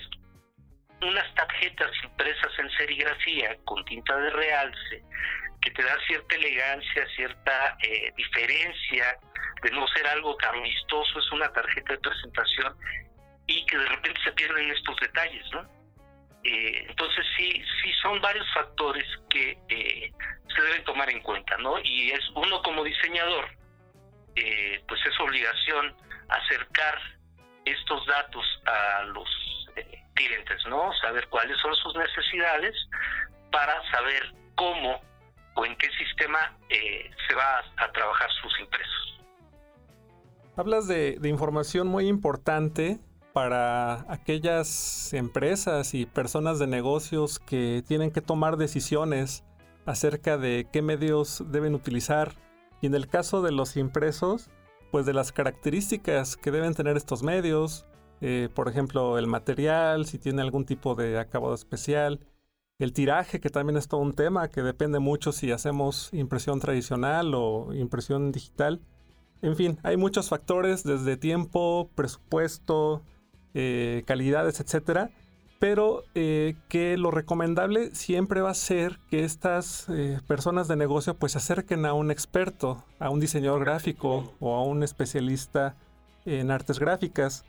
unas 1.02 1.34
tarjetas 1.36 1.92
impresas 2.04 2.52
en 2.60 2.70
serigrafía 2.72 3.58
con 3.66 3.84
tinta 3.86 4.16
de 4.18 4.30
realce 4.30 5.04
que 5.62 5.72
te 5.72 5.84
da 5.84 5.98
cierta 6.08 6.36
elegancia, 6.36 7.08
cierta 7.16 7.78
eh, 7.82 8.14
diferencia 8.16 9.18
de 9.64 9.72
no 9.72 9.88
ser 9.88 10.08
algo 10.08 10.36
tan 10.38 10.64
es 10.64 11.32
una 11.32 11.52
tarjeta 11.52 11.94
de 11.94 12.00
presentación 12.00 12.78
y 13.48 13.66
que 13.66 13.78
de 13.78 13.86
repente 13.86 14.22
se 14.24 14.32
pierden 14.34 14.70
estos 14.70 14.96
detalles, 15.00 15.44
¿no? 15.52 15.62
Eh, 16.44 16.86
entonces 16.88 17.26
sí, 17.36 17.64
sí 17.82 17.92
son 18.02 18.22
varios 18.22 18.46
factores 18.54 19.06
que 19.30 19.58
eh, 19.70 20.12
se 20.56 20.62
deben 20.62 20.84
tomar 20.84 21.10
en 21.10 21.22
cuenta, 21.22 21.58
¿no? 21.58 21.80
Y 21.84 22.12
es 22.12 22.22
uno 22.36 22.62
como 22.62 22.84
diseñador, 22.84 23.50
pues 24.88 25.02
es 25.06 25.20
obligación 25.20 25.96
acercar 26.30 27.00
estos 27.66 28.06
datos 28.06 28.46
a 28.66 29.04
los 29.06 29.28
clientes, 30.16 30.62
¿no? 30.68 30.92
Saber 31.02 31.28
cuáles 31.30 31.58
son 31.60 31.74
sus 31.76 31.96
necesidades 31.96 32.76
para 33.52 33.74
saber 33.92 34.34
cómo 34.56 35.00
o 35.56 35.66
en 35.66 35.78
qué 35.78 35.88
sistema 35.98 36.58
eh, 36.70 37.10
se 37.28 37.36
va 37.36 37.60
a, 37.78 37.92
trabajar 37.92 38.30
sus 38.42 38.60
impresos. 38.60 39.22
Hablas 40.58 40.88
de, 40.88 41.18
de 41.20 41.30
información 41.30 41.88
muy 41.88 42.08
importante 42.08 43.00
para 43.34 44.12
aquellas 44.12 45.14
empresas 45.14 45.94
y 45.94 46.06
personas 46.06 46.60
de 46.60 46.68
negocios 46.68 47.40
que 47.40 47.84
tienen 47.88 48.12
que 48.12 48.22
tomar 48.22 48.58
decisiones 48.58 49.44
acerca 49.86 50.38
de 50.38 50.68
qué 50.72 50.82
medios 50.82 51.44
deben 51.52 51.76
utilizar 51.76 52.32
y 52.82 52.88
en 52.88 52.96
el 52.96 53.08
caso 53.08 53.42
de 53.42 53.52
los 53.52 53.78
impresos, 53.78 54.50
pues 54.92 55.06
de 55.06 55.14
las 55.14 55.32
características 55.32 56.38
que 56.38 56.52
deben 56.52 56.74
tener 56.74 56.98
estos 56.98 57.24
medios, 57.24 57.86
eh, 58.28 58.50
por 58.52 58.68
ejemplo, 58.68 59.20
el 59.20 59.28
material, 59.28 60.08
si 60.08 60.18
tiene 60.18 60.42
algún 60.42 60.66
tipo 60.66 60.96
de 60.96 61.20
acabado 61.20 61.54
especial, 61.54 62.22
el 62.80 62.92
tiraje, 62.92 63.40
que 63.40 63.52
también 63.52 63.78
es 63.78 63.88
todo 63.88 64.02
un 64.02 64.14
tema, 64.14 64.48
que 64.48 64.64
depende 64.64 64.98
mucho 64.98 65.32
si 65.32 65.52
hacemos 65.52 66.10
impresión 66.12 66.60
tradicional 66.60 67.36
o 67.36 67.72
impresión 67.76 68.32
digital. 68.32 68.82
En 69.44 69.56
fin, 69.56 69.78
hay 69.84 69.96
muchos 69.96 70.30
factores 70.30 70.84
desde 70.84 71.18
tiempo, 71.18 71.92
presupuesto, 71.94 73.04
eh, 73.54 74.02
calidades, 74.08 74.60
etcétera. 74.60 75.12
Pero 75.60 76.02
eh, 76.16 76.56
que 76.68 76.98
lo 76.98 77.12
recomendable 77.12 77.94
siempre 77.94 78.42
va 78.42 78.50
a 78.50 78.56
ser 78.56 78.98
que 79.12 79.24
estas 79.24 79.88
personas 80.26 80.68
de 80.68 80.76
negocio 80.76 81.16
pues 81.16 81.34
se 81.34 81.38
acerquen 81.38 81.86
a 81.86 81.94
un 81.94 82.10
experto, 82.10 82.84
a 82.98 83.12
un 83.12 83.20
diseñador 83.20 83.60
gráfico 83.60 84.34
o 84.40 84.56
a 84.56 84.64
un 84.64 84.82
especialista 84.82 85.76
en 86.26 86.50
artes 86.50 86.80
gráficas 86.80 87.46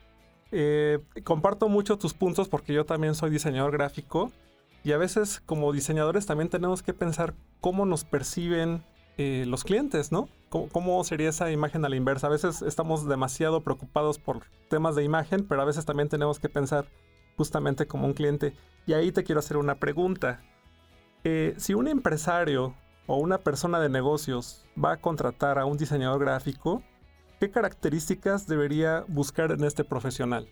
eh, 0.51 0.99
comparto 1.23 1.69
mucho 1.69 1.97
tus 1.97 2.13
puntos 2.13 2.47
porque 2.47 2.73
yo 2.73 2.85
también 2.85 3.15
soy 3.15 3.29
diseñador 3.29 3.71
gráfico 3.71 4.31
y 4.83 4.93
a 4.93 4.97
veces 4.97 5.41
como 5.45 5.73
diseñadores 5.73 6.25
también 6.25 6.49
tenemos 6.49 6.81
que 6.81 6.93
pensar 6.93 7.33
cómo 7.59 7.85
nos 7.85 8.05
perciben 8.05 8.83
eh, 9.17 9.45
los 9.47 9.63
clientes, 9.63 10.11
¿no? 10.11 10.29
¿Cómo, 10.49 11.03
sería 11.03 11.29
esa 11.29 11.51
imagen 11.51 11.83
a 11.83 11.89
la 11.89 11.95
inversa? 11.95 12.27
A 12.27 12.29
veces 12.29 12.61
estamos 12.61 13.07
demasiado 13.07 13.61
preocupados 13.61 14.17
por 14.17 14.43
temas 14.69 14.95
de 14.95 15.03
imagen, 15.03 15.45
pero 15.45 15.61
a 15.61 15.65
veces 15.65 15.85
también 15.85 16.07
tenemos 16.07 16.39
que 16.39 16.47
pensar 16.47 16.85
justamente 17.35 17.85
como 17.87 18.05
un 18.05 18.13
cliente. 18.13 18.53
Y 18.85 18.93
ahí 18.93 19.11
te 19.11 19.23
quiero 19.23 19.39
hacer 19.39 19.57
una 19.57 19.75
pregunta. 19.75 20.41
Eh, 21.23 21.53
si 21.57 21.73
un 21.73 21.87
empresario 21.87 22.75
o 23.07 23.17
una 23.17 23.39
persona 23.39 23.79
de 23.79 23.89
negocios 23.89 24.65
va 24.81 24.93
a 24.93 24.97
contratar 24.97 25.59
a 25.59 25.65
un 25.65 25.77
diseñador 25.77 26.21
gráfico, 26.21 26.81
¿Qué 27.39 27.51
características 27.51 28.47
debería 28.47 29.03
buscar 29.07 29.51
en 29.51 29.63
este 29.63 29.83
profesional? 29.83 30.47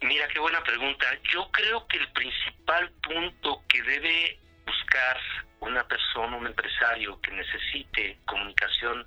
Mira, 0.00 0.28
qué 0.28 0.38
buena 0.38 0.62
pregunta. 0.62 1.06
Yo 1.30 1.50
creo 1.50 1.86
que 1.88 1.98
el 1.98 2.10
principal 2.12 2.90
punto 3.02 3.62
que 3.68 3.82
debe 3.82 4.40
buscar 4.64 5.18
una 5.60 5.86
persona, 5.86 6.38
un 6.38 6.46
empresario 6.46 7.20
que 7.20 7.32
necesite 7.32 8.18
comunicación 8.24 9.04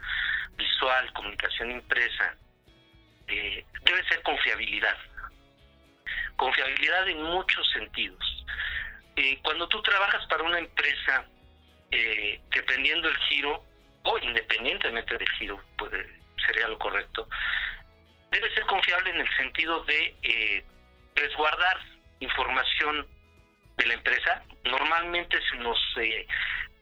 visual, 0.55 1.11
comunicación 1.13 1.71
impresa, 1.71 2.35
eh, 3.27 3.65
debe 3.83 4.03
ser 4.07 4.21
confiabilidad. 4.21 4.97
Confiabilidad 6.35 7.07
en 7.07 7.23
muchos 7.23 7.67
sentidos. 7.71 8.45
Eh, 9.15 9.39
cuando 9.43 9.67
tú 9.67 9.81
trabajas 9.81 10.25
para 10.27 10.43
una 10.43 10.59
empresa, 10.59 11.25
eh, 11.89 12.39
dependiendo 12.51 13.07
del 13.07 13.17
giro, 13.29 13.65
o 14.03 14.17
independientemente 14.19 15.17
del 15.17 15.29
giro, 15.37 15.61
puede 15.77 16.19
sería 16.45 16.67
lo 16.67 16.79
correcto, 16.79 17.27
debe 18.31 18.53
ser 18.53 18.65
confiable 18.65 19.09
en 19.11 19.21
el 19.21 19.35
sentido 19.35 19.83
de 19.83 20.15
eh, 20.23 20.65
resguardar 21.15 21.79
información 22.19 23.07
de 23.77 23.85
la 23.85 23.93
empresa. 23.93 24.43
Normalmente 24.65 25.37
se 25.49 25.57
nos 25.57 25.77
eh, 25.97 26.27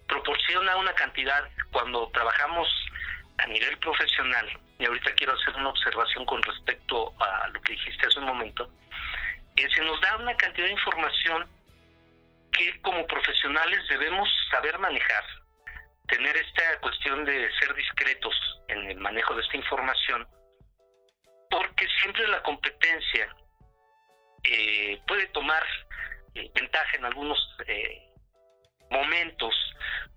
proporciona 0.07 0.75
una 0.77 0.93
cantidad 0.93 1.47
cuando 1.71 2.09
trabajamos 2.09 2.67
a 3.39 3.47
nivel 3.47 3.77
profesional, 3.79 4.59
y 4.79 4.85
ahorita 4.85 5.13
quiero 5.13 5.33
hacer 5.33 5.55
una 5.55 5.69
observación 5.69 6.25
con 6.25 6.41
respecto 6.41 7.13
a 7.21 7.47
lo 7.49 7.61
que 7.61 7.73
dijiste 7.73 8.07
hace 8.07 8.19
un 8.19 8.25
momento, 8.25 8.69
eh, 9.55 9.67
se 9.75 9.81
nos 9.81 9.99
da 10.01 10.17
una 10.17 10.35
cantidad 10.35 10.65
de 10.65 10.73
información 10.73 11.47
que 12.51 12.81
como 12.81 13.05
profesionales 13.05 13.87
debemos 13.89 14.27
saber 14.49 14.77
manejar 14.79 15.23
tener 16.07 16.35
esta 16.37 16.79
cuestión 16.81 17.25
de 17.25 17.49
ser 17.59 17.73
discretos 17.75 18.33
en 18.67 18.89
el 18.89 18.97
manejo 18.97 19.35
de 19.35 19.41
esta 19.41 19.57
información, 19.57 20.27
porque 21.49 21.87
siempre 22.01 22.27
la 22.27 22.41
competencia 22.43 23.35
eh, 24.43 25.01
puede 25.07 25.27
tomar 25.27 25.63
eh, 26.35 26.49
ventaja 26.53 26.97
en 26.97 27.05
algunos 27.05 27.39
momentos 28.89 29.53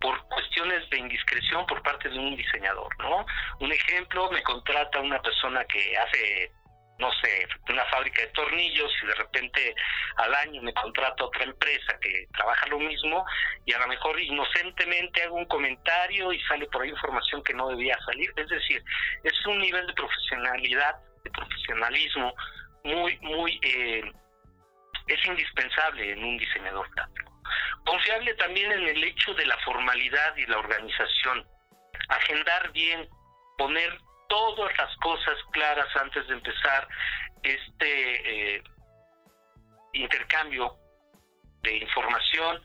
por 0.00 0.18
cuestiones 0.28 0.88
de 0.90 0.98
indiscreción 0.98 1.66
por 1.66 1.82
parte 1.82 2.08
de 2.08 2.18
un 2.18 2.36
diseñador, 2.36 2.96
¿no? 2.98 3.26
Un 3.60 3.72
ejemplo, 3.72 4.30
me 4.30 4.42
contrata 4.42 5.00
una 5.00 5.20
persona 5.20 5.64
que 5.64 5.96
hace 5.96 6.52
no 7.00 7.10
sé, 7.22 7.48
una 7.68 7.84
fábrica 7.86 8.20
de 8.20 8.28
tornillos 8.28 8.92
y 9.02 9.06
de 9.06 9.14
repente 9.14 9.74
al 10.16 10.34
año 10.34 10.62
me 10.62 10.74
contrata 10.74 11.24
otra 11.24 11.44
empresa 11.44 11.98
que 12.00 12.26
trabaja 12.34 12.66
lo 12.66 12.78
mismo 12.78 13.24
y 13.64 13.72
a 13.72 13.78
lo 13.78 13.88
mejor 13.88 14.20
inocentemente 14.20 15.22
hago 15.22 15.36
un 15.36 15.46
comentario 15.46 16.32
y 16.32 16.40
sale 16.42 16.66
por 16.66 16.82
ahí 16.82 16.90
información 16.90 17.42
que 17.42 17.54
no 17.54 17.68
debía 17.68 17.98
salir. 18.04 18.30
Es 18.36 18.48
decir, 18.48 18.84
es 19.24 19.46
un 19.46 19.58
nivel 19.58 19.86
de 19.86 19.94
profesionalidad, 19.94 20.96
de 21.24 21.30
profesionalismo 21.30 22.34
muy, 22.84 23.18
muy, 23.20 23.58
eh, 23.62 24.12
es 25.06 25.26
indispensable 25.26 26.12
en 26.12 26.22
un 26.22 26.36
diseñador 26.36 26.88
gráfico. 26.94 27.32
Confiable 27.86 28.34
también 28.34 28.70
en 28.72 28.88
el 28.88 29.04
hecho 29.04 29.32
de 29.34 29.46
la 29.46 29.56
formalidad 29.64 30.36
y 30.36 30.46
la 30.46 30.58
organización. 30.58 31.46
Agendar 32.08 32.70
bien, 32.72 33.08
poner 33.56 33.98
todas 34.30 34.72
las 34.78 34.96
cosas 34.98 35.36
claras 35.50 35.88
antes 35.96 36.26
de 36.28 36.34
empezar 36.34 36.88
este 37.42 38.56
eh, 38.56 38.62
intercambio 39.92 40.76
de 41.62 41.78
información, 41.78 42.62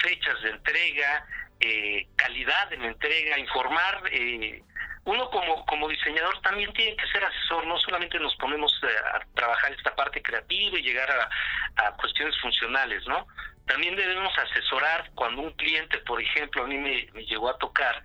fechas 0.00 0.40
de 0.42 0.50
entrega, 0.50 1.26
eh, 1.60 2.06
calidad 2.16 2.70
de 2.70 2.78
la 2.78 2.86
entrega, 2.86 3.38
informar. 3.38 4.02
Eh, 4.12 4.62
uno 5.04 5.28
como, 5.30 5.66
como 5.66 5.88
diseñador 5.88 6.40
también 6.42 6.72
tiene 6.72 6.94
que 6.94 7.06
ser 7.08 7.24
asesor, 7.24 7.66
no 7.66 7.78
solamente 7.78 8.18
nos 8.20 8.36
ponemos 8.36 8.72
a 9.14 9.20
trabajar 9.34 9.72
esta 9.72 9.96
parte 9.96 10.22
creativa 10.22 10.78
y 10.78 10.82
llegar 10.82 11.10
a, 11.10 11.86
a 11.86 11.96
cuestiones 11.96 12.38
funcionales, 12.40 13.04
¿no? 13.08 13.26
También 13.66 13.96
debemos 13.96 14.36
asesorar 14.38 15.10
cuando 15.14 15.42
un 15.42 15.52
cliente, 15.52 15.98
por 15.98 16.20
ejemplo, 16.20 16.62
a 16.62 16.66
mí 16.66 16.76
me, 16.76 17.08
me 17.12 17.24
llegó 17.24 17.48
a 17.48 17.58
tocar 17.58 18.02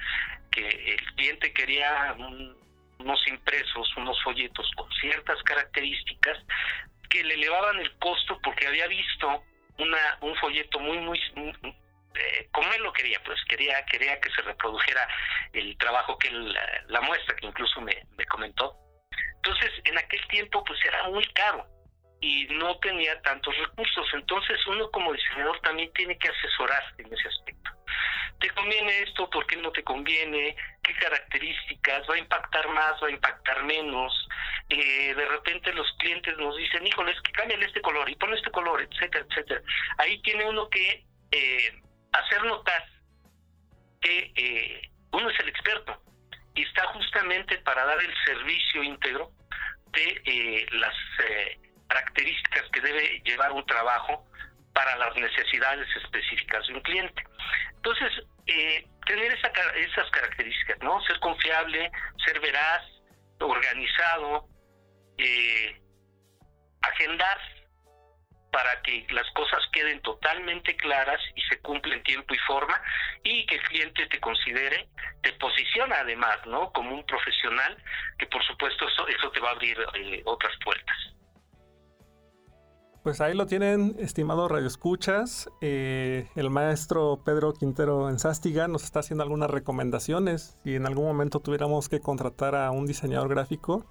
que 0.50 0.68
el 0.68 1.14
cliente 1.16 1.52
quería 1.52 2.16
un, 2.18 2.63
unos 3.04 3.28
impresos, 3.28 3.96
unos 3.98 4.22
folletos 4.24 4.70
con 4.76 4.90
ciertas 4.94 5.42
características 5.44 6.38
que 7.10 7.24
le 7.24 7.36
elevaban 7.36 7.80
el 7.80 7.92
costo 8.00 8.40
porque 8.42 8.68
había 8.68 8.88
visto 8.88 9.44
una, 9.78 10.18
un 10.22 10.36
folleto 10.38 10.80
muy, 10.80 10.98
muy, 11.00 11.20
eh, 12.16 12.48
como 12.52 12.72
él 12.74 12.84
lo 12.84 12.94
quería, 12.94 13.22
pues 13.24 13.40
quería, 13.48 13.84
quería 13.86 14.20
que 14.20 14.30
se 14.32 14.42
reprodujera 14.42 15.08
el 15.54 15.78
trabajo 15.78 16.18
que 16.18 16.30
él, 16.30 16.58
la, 16.88 17.02
muestra 17.02 17.36
que 17.36 17.48
incluso 17.48 17.82
me, 17.82 18.06
me 18.18 18.26
comentó. 18.26 18.76
Entonces, 19.36 19.72
en 19.84 19.98
aquel 19.98 20.26
tiempo, 20.28 20.64
pues 20.64 20.80
era 20.86 21.10
muy 21.10 21.26
caro 21.34 21.68
y 22.22 22.46
no 22.46 22.78
tenía 22.80 23.22
tantos 23.22 23.56
recursos. 23.58 24.08
Entonces, 24.14 24.66
uno 24.68 24.90
como 24.92 25.12
diseñador 25.12 25.60
también 25.62 25.92
tiene 25.94 26.18
que 26.18 26.30
asesorar 26.30 26.84
en 26.98 27.14
ese 27.14 27.28
aspecto. 27.28 27.63
¿Te 28.44 28.50
conviene 28.50 29.04
esto? 29.04 29.30
¿Por 29.30 29.48
qué 29.48 29.56
no 29.56 29.72
te 29.72 29.86
conviene? 29.86 30.54
¿Qué 30.84 30.94
características? 30.96 32.02
¿Va 32.10 32.16
a 32.16 32.18
impactar 32.18 32.68
más? 32.68 33.02
¿Va 33.02 33.08
a 33.08 33.12
impactar 33.12 33.64
menos? 33.64 34.12
Eh, 34.68 35.16
de 35.16 35.26
repente 35.30 35.72
los 35.72 35.90
clientes 35.98 36.38
nos 36.38 36.58
dicen, 36.58 36.86
híjole, 36.86 37.14
es 37.14 37.22
que 37.22 37.32
cámbiale 37.32 37.66
este 37.66 37.80
color 37.80 38.10
y 38.10 38.16
pon 38.16 38.34
este 38.34 38.52
color, 38.52 38.82
etcétera, 38.82 39.26
etcétera. 39.30 39.62
Ahí 39.98 40.22
tiene 40.24 40.44
uno 40.44 40.68
que 40.68 41.06
eh, 41.32 41.82
hacer 42.12 42.44
notar 42.44 42.86
que 44.02 44.34
eh, 44.36 44.92
uno 45.14 45.30
es 45.30 45.40
el 45.40 45.48
experto 45.48 46.04
y 46.54 46.64
está 46.64 46.86
justamente 46.88 47.60
para 47.60 47.86
dar 47.86 48.02
el 48.02 48.14
servicio 48.26 48.84
íntegro 48.84 49.32
de 49.94 50.68
las 50.74 50.96
características 51.88 52.70
que 52.74 52.82
debe 52.82 53.22
llevar 53.24 53.54
un 53.54 53.66
trabajo 53.66 54.28
para 54.74 54.98
las 54.98 55.16
necesidades 55.16 55.88
específicas 55.96 56.68
de 56.68 56.74
un 56.74 56.82
cliente. 56.82 57.24
Entonces, 57.76 58.12
eh, 58.48 58.86
tener 59.06 59.32
esa, 59.34 59.48
esas 59.76 60.10
características, 60.12 60.80
¿no? 60.82 61.02
Ser 61.04 61.20
confiable, 61.20 61.92
ser 62.26 62.40
veraz, 62.40 62.84
organizado, 63.40 64.48
eh, 65.18 65.80
agendar 66.82 67.40
para 68.52 68.82
que 68.84 69.06
las 69.10 69.30
cosas 69.32 69.60
queden 69.72 70.00
totalmente 70.02 70.76
claras 70.78 71.20
y 71.36 71.42
se 71.42 71.60
cumplen 71.62 72.04
tiempo 72.04 72.36
y 72.36 72.38
forma 72.40 72.80
y 73.24 73.46
que 73.48 73.56
el 73.56 73.64
cliente 73.64 74.06
te 74.06 74.20
considere, 74.20 74.88
te 75.24 75.34
posiciona 75.34 75.96
además, 76.02 76.38
¿no? 76.46 76.72
Como 76.72 76.94
un 76.94 77.06
profesional 77.06 77.76
que 78.20 78.28
por 78.28 78.46
supuesto 78.46 78.88
eso, 78.88 79.08
eso 79.08 79.32
te 79.32 79.40
va 79.40 79.50
a 79.50 79.54
abrir 79.54 79.78
eh, 79.96 80.22
otras 80.26 80.54
puertas. 80.64 80.96
Pues 83.04 83.20
ahí 83.20 83.34
lo 83.34 83.48
tienen, 83.48 83.98
estimado 84.00 84.48
Radio 84.48 84.66
Escuchas. 84.66 85.50
Eh, 85.60 86.30
el 86.36 86.50
maestro 86.50 87.20
Pedro 87.26 87.52
Quintero 87.52 88.10
en 88.10 88.18
Sástiga 88.18 88.70
nos 88.70 88.86
está 88.86 89.02
haciendo 89.02 89.24
algunas 89.24 89.52
recomendaciones 89.52 90.58
si 90.64 90.76
en 90.76 90.86
algún 90.86 91.04
momento 91.04 91.42
tuviéramos 91.42 91.90
que 91.90 92.00
contratar 92.00 92.56
a 92.56 92.72
un 92.72 92.86
diseñador 92.86 93.28
gráfico. 93.28 93.86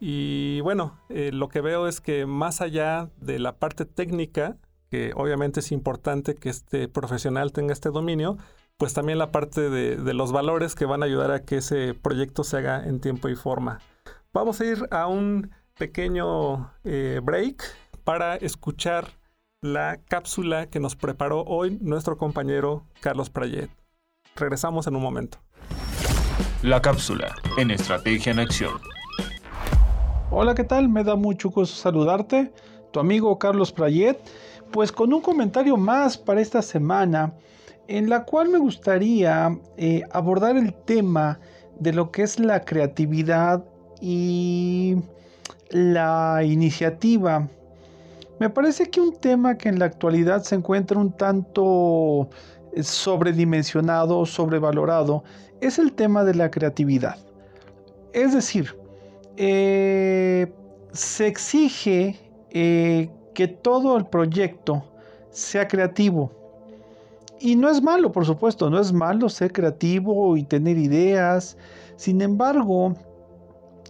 Y 0.00 0.62
bueno, 0.62 0.98
eh, 1.10 1.30
lo 1.30 1.48
que 1.48 1.60
veo 1.60 1.86
es 1.86 2.00
que 2.00 2.24
más 2.24 2.62
allá 2.62 3.10
de 3.18 3.38
la 3.38 3.58
parte 3.58 3.84
técnica, 3.84 4.56
que 4.90 5.12
obviamente 5.14 5.60
es 5.60 5.70
importante 5.70 6.34
que 6.34 6.48
este 6.48 6.88
profesional 6.88 7.52
tenga 7.52 7.74
este 7.74 7.90
dominio, 7.90 8.38
pues 8.78 8.94
también 8.94 9.18
la 9.18 9.30
parte 9.30 9.68
de, 9.68 10.14
los 10.14 10.32
valores 10.32 10.74
que 10.74 10.86
van 10.86 11.02
a 11.02 11.06
ayudar 11.06 11.32
a 11.32 11.42
que 11.42 11.58
ese 11.58 11.92
proyecto 11.92 12.44
se 12.44 12.56
haga 12.56 12.82
en 12.82 13.00
tiempo 13.00 13.28
y 13.28 13.34
forma. 13.34 13.80
Vamos 14.32 14.58
a 14.62 14.64
ir 14.64 14.88
a 14.90 15.06
un 15.06 15.50
pequeño 15.76 16.72
eh, 16.84 17.20
break 17.22 17.62
para 18.04 18.36
escuchar 18.36 19.06
la 19.62 19.98
cápsula 20.08 20.66
que 20.66 20.78
nos 20.78 20.94
preparó 20.94 21.42
hoy 21.44 21.78
nuestro 21.80 22.18
compañero 22.18 22.86
Carlos 23.00 23.30
Prayet. 23.30 23.70
Regresamos 24.36 24.86
en 24.86 24.94
un 24.94 25.02
momento. 25.02 25.38
La 26.62 26.82
cápsula 26.82 27.34
en 27.56 27.70
Estrategia 27.70 28.32
en 28.32 28.40
Acción. 28.40 28.74
Hola, 30.30 30.54
¿qué 30.54 30.64
tal? 30.64 30.88
Me 30.88 31.02
da 31.02 31.16
mucho 31.16 31.48
gusto 31.48 31.74
saludarte, 31.76 32.52
tu 32.92 33.00
amigo 33.00 33.38
Carlos 33.38 33.72
Prayet, 33.72 34.18
pues 34.70 34.92
con 34.92 35.12
un 35.14 35.22
comentario 35.22 35.76
más 35.76 36.18
para 36.18 36.42
esta 36.42 36.60
semana, 36.60 37.34
en 37.88 38.10
la 38.10 38.24
cual 38.24 38.50
me 38.50 38.58
gustaría 38.58 39.58
eh, 39.78 40.02
abordar 40.10 40.56
el 40.56 40.74
tema 40.74 41.40
de 41.78 41.92
lo 41.92 42.10
que 42.10 42.22
es 42.22 42.38
la 42.38 42.60
creatividad 42.64 43.64
y 44.00 44.96
la 45.70 46.42
iniciativa 46.44 47.48
me 48.44 48.50
parece 48.50 48.90
que 48.90 49.00
un 49.00 49.16
tema 49.16 49.56
que 49.56 49.70
en 49.70 49.78
la 49.78 49.86
actualidad 49.86 50.42
se 50.42 50.54
encuentra 50.54 50.98
un 50.98 51.10
tanto 51.10 52.28
eh, 52.74 52.82
sobredimensionado, 52.82 54.26
sobrevalorado, 54.26 55.24
es 55.62 55.78
el 55.78 55.94
tema 55.94 56.24
de 56.24 56.34
la 56.34 56.50
creatividad. 56.50 57.16
Es 58.12 58.34
decir, 58.34 58.76
eh, 59.38 60.52
se 60.92 61.26
exige 61.26 62.20
eh, 62.50 63.08
que 63.32 63.48
todo 63.48 63.96
el 63.96 64.04
proyecto 64.04 64.84
sea 65.30 65.66
creativo. 65.66 66.30
Y 67.40 67.56
no 67.56 67.70
es 67.70 67.80
malo, 67.82 68.12
por 68.12 68.26
supuesto, 68.26 68.68
no 68.68 68.78
es 68.78 68.92
malo 68.92 69.30
ser 69.30 69.54
creativo 69.54 70.36
y 70.36 70.42
tener 70.42 70.76
ideas. 70.76 71.56
Sin 71.96 72.20
embargo, 72.20 72.94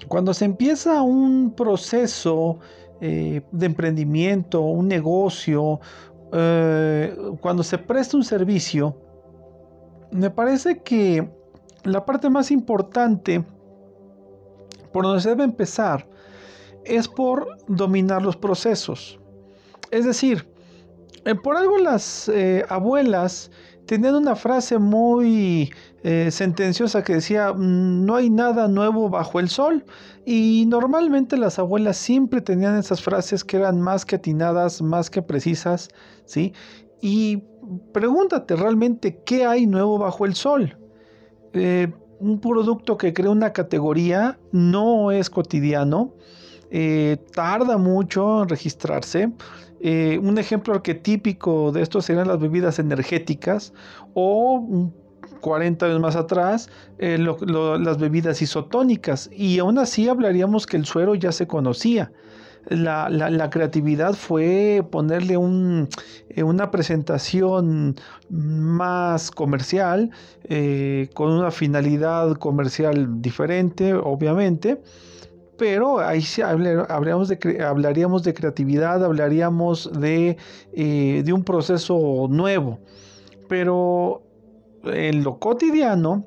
cuando 0.07 0.33
se 0.33 0.45
empieza 0.45 1.03
un 1.03 1.53
proceso 1.57 2.61
eh, 3.07 3.43
de 3.53 3.67
emprendimiento, 3.67 4.62
un 4.62 4.88
negocio, 4.88 5.79
eh, 6.33 7.14
cuando 7.43 7.62
se 7.62 7.77
presta 7.77 8.17
un 8.17 8.25
servicio, 8.25 8.97
me 10.11 10.31
parece 10.31 10.83
que 10.83 11.31
la 11.83 12.07
parte 12.07 12.31
más 12.31 12.51
importante 12.51 13.45
por 14.90 15.05
donde 15.05 15.21
se 15.21 15.29
debe 15.29 15.45
empezar 15.45 16.09
es 16.87 17.07
por 17.07 17.59
dominar 17.69 18.23
los 18.23 18.38
procesos. 18.38 19.21
Es 19.90 20.07
decir, 20.07 20.49
eh, 21.27 21.35
por 21.35 21.59
algo 21.59 21.77
las 21.77 22.33
abuelas 22.71 23.51
tenían 23.85 24.14
una 24.14 24.35
frase 24.35 24.79
muy 24.79 25.71
eh, 26.07 26.31
sentenciosa 26.31 27.03
que 27.03 27.14
decía, 27.14 27.55
mm, 27.55 28.05
no 28.05 28.17
hay 28.17 28.29
nada 28.29 28.69
nuevo 28.69 29.09
bajo 29.09 29.40
el 29.40 29.49
sol. 29.49 29.87
Y 30.27 30.67
normalmente 30.69 31.38
las 31.38 31.59
abuelas 31.59 31.97
siempre 31.97 32.43
tenían 32.43 32.77
esas 32.77 33.01
frases 33.01 33.43
que 33.43 33.57
eran 33.57 33.81
más 33.81 34.05
que 34.05 34.17
atinadas, 34.17 34.83
más 34.83 35.09
que 35.09 35.23
precisas, 35.23 35.88
¿sí? 36.27 36.53
Y 37.01 37.45
pregúntate 37.95 38.55
realmente 38.55 39.23
qué 39.25 39.47
hay 39.47 39.67
nuevo 39.67 39.97
bajo 39.97 40.27
el 40.27 40.35
sol. 40.35 40.77
Eh, 41.55 41.90
un 42.21 42.38
producto 42.38 42.99
que 42.99 43.14
crea 43.14 43.31
una 43.31 43.55
categoría 43.55 44.38
no 44.53 45.11
es 45.11 45.31
cotidiano, 45.31 46.12
eh, 46.71 47.17
tarda 47.33 47.79
mucho 47.79 48.43
en 48.43 48.51
registrarse. 48.51 49.33
Un 49.81 50.38
ejemplo 50.38 50.73
arquetípico 50.75 51.71
de 51.71 51.83
esto 51.83 52.01
serían 52.01 52.29
las 52.29 52.40
bebidas 52.40 52.79
energéticas 52.79 53.75
o 54.14 54.90
40 55.44 55.85
años 55.85 56.00
más 56.00 56.16
atrás 56.16 56.70
eh, 56.98 57.18
las 57.18 57.98
bebidas 57.98 58.40
isotónicas 58.40 59.28
y 59.30 59.59
aún 59.59 59.78
así 59.78 60.09
hablaríamos 60.09 60.66
que 60.66 60.78
el 60.78 60.87
suero 60.87 61.14
ya 61.14 61.33
se 61.33 61.46
conocía. 61.46 62.11
la, 62.70 63.50
creatividad 63.50 64.14
fue 64.14 64.83
ponerle 64.90 65.37
un, 65.37 65.87
eh, 66.30 66.42
una 66.42 66.70
presentación 66.70 67.94
más 68.30 69.30
comercial, 69.30 70.11
eh, 70.44 71.11
con 71.12 71.30
una 71.30 71.50
finalidad 71.50 72.37
comercial 72.37 73.20
diferente, 73.20 73.92
obviamente. 73.92 74.80
Pero 75.59 76.00
ahí 76.00 76.22
sí 76.22 76.40
hablaríamos 76.40 77.28
de, 77.28 78.35
creatividad, 78.35 79.04
hablaríamos 79.04 79.90
de, 79.92 80.38
de 80.72 81.33
un 81.33 81.44
proceso 81.44 82.28
nuevo. 82.30 82.80
Pero 83.46 84.24
en 84.87 85.25
lo 85.25 85.38
cotidiano, 85.38 86.25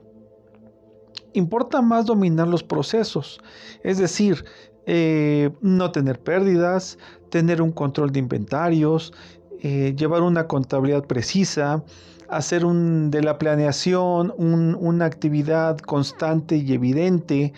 importa 1.33 1.81
más 1.81 2.05
dominar 2.05 2.47
los 2.47 2.63
procesos, 2.63 3.39
es 3.83 3.97
decir, 3.97 4.45
eh, 4.85 5.49
no 5.61 5.91
tener 5.91 6.19
pérdidas, 6.19 6.97
tener 7.29 7.61
un 7.61 7.71
control 7.71 8.11
de 8.11 8.19
inventarios, 8.19 9.13
eh, 9.61 9.93
llevar 9.97 10.21
una 10.21 10.47
contabilidad 10.47 11.05
precisa, 11.05 11.83
hacer 12.29 12.65
un, 12.65 13.11
de 13.11 13.21
la 13.21 13.37
planeación 13.37 14.33
una 14.37 15.05
actividad 15.05 15.77
constante 15.79 16.57
y 16.57 16.73
evidente, 16.73 17.53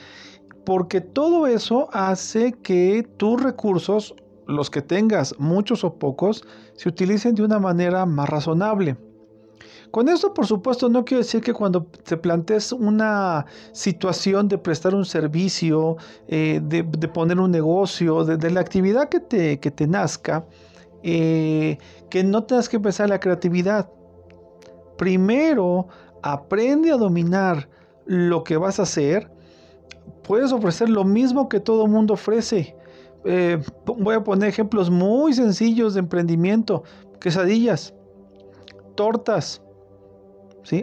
porque 0.65 1.01
todo 1.01 1.47
eso 1.47 1.89
hace 1.91 2.53
que 2.53 3.07
tus 3.17 3.41
recursos, 3.41 4.15
los 4.47 4.69
que 4.69 4.81
tengas, 4.81 5.35
muchos 5.39 5.83
o 5.83 5.95
pocos, 5.95 6.43
se 6.75 6.89
utilicen 6.89 7.35
de 7.35 7.43
una 7.43 7.59
manera 7.59 8.05
más 8.05 8.29
razonable. 8.29 8.97
Con 9.91 10.07
esto, 10.07 10.33
por 10.33 10.45
supuesto, 10.45 10.87
no 10.87 11.03
quiero 11.03 11.23
decir 11.23 11.41
que 11.41 11.51
cuando 11.51 11.83
te 11.83 12.15
plantees 12.15 12.71
una 12.71 13.45
situación 13.71 14.47
de 14.47 14.59
prestar 14.59 14.93
un 14.93 15.05
servicio, 15.05 15.97
eh, 16.27 16.61
de, 16.63 16.83
poner 16.83 17.39
un 17.39 17.49
negocio, 17.49 18.23
de, 18.23 18.51
la 18.51 18.59
actividad 18.59 19.09
que 19.09 19.19
te, 19.19 19.57
te 19.57 19.87
nazca, 19.87 20.45
eh, 21.01 21.77
que 22.09 22.23
no 22.23 22.43
tengas 22.43 22.69
que 22.69 22.75
empezar 22.75 23.09
la 23.09 23.19
creatividad. 23.19 23.89
Primero, 24.97 25.87
aprende 26.21 26.91
a 26.91 26.97
dominar 26.97 27.67
lo 28.05 28.43
que 28.43 28.57
vas 28.57 28.79
a 28.79 28.83
hacer. 28.83 29.31
Puedes 30.23 30.51
ofrecer 30.51 30.89
lo 30.89 31.03
mismo 31.03 31.49
que 31.49 31.59
todo 31.59 31.87
mundo 31.87 32.13
ofrece. 32.13 32.75
Eh, 33.25 33.59
voy 33.85 34.15
a 34.15 34.23
poner 34.23 34.49
ejemplos 34.49 34.91
muy 34.91 35.33
sencillos 35.33 35.95
de 35.95 36.01
emprendimiento. 36.01 36.83
Quesadillas, 37.19 37.93
tortas, 38.95 39.61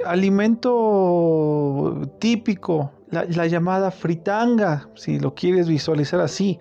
Alimento 0.05 2.01
típico, 2.19 2.93
la, 3.11 3.47
llamada 3.47 3.91
fritanga, 3.91 4.89
si 4.95 5.19
lo 5.19 5.35
quieres 5.35 5.69
visualizar 5.69 6.21
así. 6.21 6.59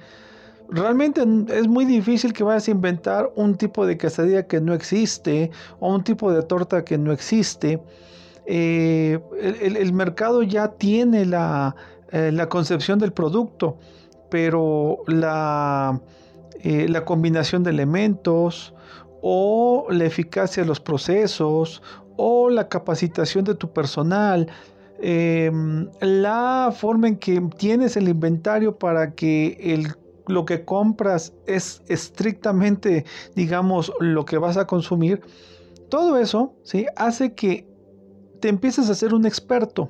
Realmente 0.70 1.24
es 1.50 1.68
muy 1.68 1.86
difícil 1.86 2.34
que 2.34 2.44
vayas 2.44 2.68
a 2.68 2.72
inventar 2.72 3.32
un 3.36 3.56
tipo 3.56 3.86
de 3.86 3.98
quesadilla 3.98 4.48
que 4.48 4.60
no 4.62 4.74
existe 4.74 5.52
o 5.80 5.94
un 5.94 6.04
tipo 6.04 6.32
de 6.32 6.42
torta 6.44 6.84
que 6.84 6.98
no 6.98 7.12
existe. 7.12 7.82
Eh, 8.48 9.20
el, 9.42 9.94
mercado 9.94 10.44
ya 10.44 10.70
tiene 10.70 11.26
la, 11.26 11.76
eh, 12.12 12.32
concepción 12.50 13.00
del 13.00 13.14
producto, 13.14 13.78
pero 14.30 15.00
eh, 15.08 16.88
la 16.90 17.06
combinación 17.06 17.64
de 17.64 17.72
elementos 17.72 18.76
o 19.28 19.88
la 19.90 20.06
eficacia 20.06 20.62
de 20.62 20.68
los 20.68 20.80
procesos 20.80 21.82
o 22.18 22.50
la 22.50 22.68
capacitación 22.68 23.46
de 23.46 23.56
tu 23.56 23.72
personal, 23.72 24.48
em, 25.00 25.90
la 26.02 26.74
forma 26.76 27.08
en 27.08 27.18
que 27.18 27.42
tienes 27.58 27.98
el 27.98 28.10
inventario 28.10 28.78
para 28.78 29.14
que 29.14 29.58
el, 29.62 29.94
lo 30.28 30.46
que 30.46 30.66
compras 30.66 31.34
es 31.46 31.82
estrictamente, 31.88 33.06
digamos, 33.36 33.92
lo 34.00 34.26
que 34.26 34.38
vas 34.38 34.58
a 34.58 34.68
consumir, 34.68 35.22
todo 35.90 36.18
eso 36.18 36.54
¿sí? 36.64 36.86
hace 36.96 37.34
que 37.34 37.68
te 38.40 38.50
empieces 38.50 38.90
a 38.90 38.96
ser 38.96 39.14
un 39.14 39.26
experto. 39.26 39.90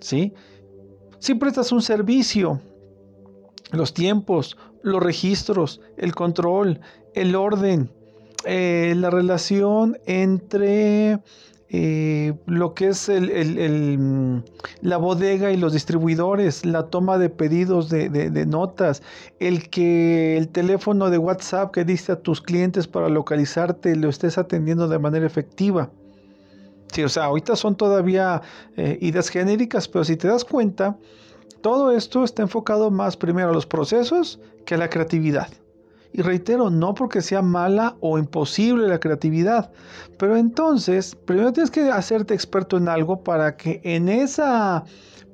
¿sí? 0.00 0.32
Si 1.18 1.34
prestas 1.34 1.72
un 1.72 1.82
servicio, 1.82 2.60
los 3.72 3.94
tiempos, 3.94 4.56
los 4.82 5.02
registros, 5.02 5.80
el 5.96 6.14
control, 6.14 6.80
el 7.14 7.34
orden, 7.34 7.90
eh, 8.44 8.94
la 8.96 9.10
relación 9.10 9.98
entre 10.06 11.20
eh, 11.76 12.34
lo 12.46 12.72
que 12.72 12.88
es 12.88 13.08
mm, 13.08 14.38
la 14.82 14.96
bodega 14.96 15.50
y 15.50 15.56
los 15.56 15.72
distribuidores, 15.72 16.64
la 16.64 16.84
toma 16.84 17.18
de 17.18 17.30
pedidos 17.30 17.88
de, 17.88 18.46
notas, 18.46 19.02
el 19.40 19.70
que 19.70 20.36
el 20.36 20.50
teléfono 20.50 21.10
de 21.10 21.18
WhatsApp 21.18 21.72
que 21.72 21.84
diste 21.84 22.12
a 22.12 22.16
tus 22.20 22.40
clientes 22.40 22.86
para 22.86 23.08
localizarte 23.08 23.96
lo 23.96 24.08
estés 24.08 24.38
atendiendo 24.38 24.86
de 24.86 25.00
manera 25.00 25.26
efectiva. 25.26 25.90
Sí, 26.92 27.02
o 27.02 27.08
sea, 27.08 27.24
ahorita 27.24 27.56
son 27.56 27.74
todavía 27.74 28.40
eh, 28.76 28.98
ideas 29.00 29.28
genéricas, 29.28 29.88
pero 29.88 30.04
si 30.04 30.16
te 30.16 30.28
das 30.28 30.44
cuenta, 30.44 30.96
todo 31.60 31.90
esto 31.90 32.22
está 32.22 32.42
enfocado 32.42 32.92
más 32.92 33.16
primero 33.16 33.50
a 33.50 33.52
los 33.52 33.66
procesos 33.66 34.38
que 34.64 34.76
a 34.76 34.78
la 34.78 34.90
creatividad. 34.90 35.48
Y 36.16 36.22
reitero, 36.22 36.70
no 36.70 36.94
porque 36.94 37.20
sea 37.20 37.42
mala 37.42 37.96
o 37.98 38.18
imposible 38.18 38.86
la 38.86 39.00
creatividad, 39.00 39.72
pero 40.16 40.36
entonces 40.36 41.16
primero 41.16 41.52
tienes 41.52 41.72
que 41.72 41.90
hacerte 41.90 42.34
experto 42.34 42.76
en 42.76 42.88
algo 42.88 43.24
para 43.24 43.56
que 43.56 43.80
en 43.82 44.08
esa 44.08 44.84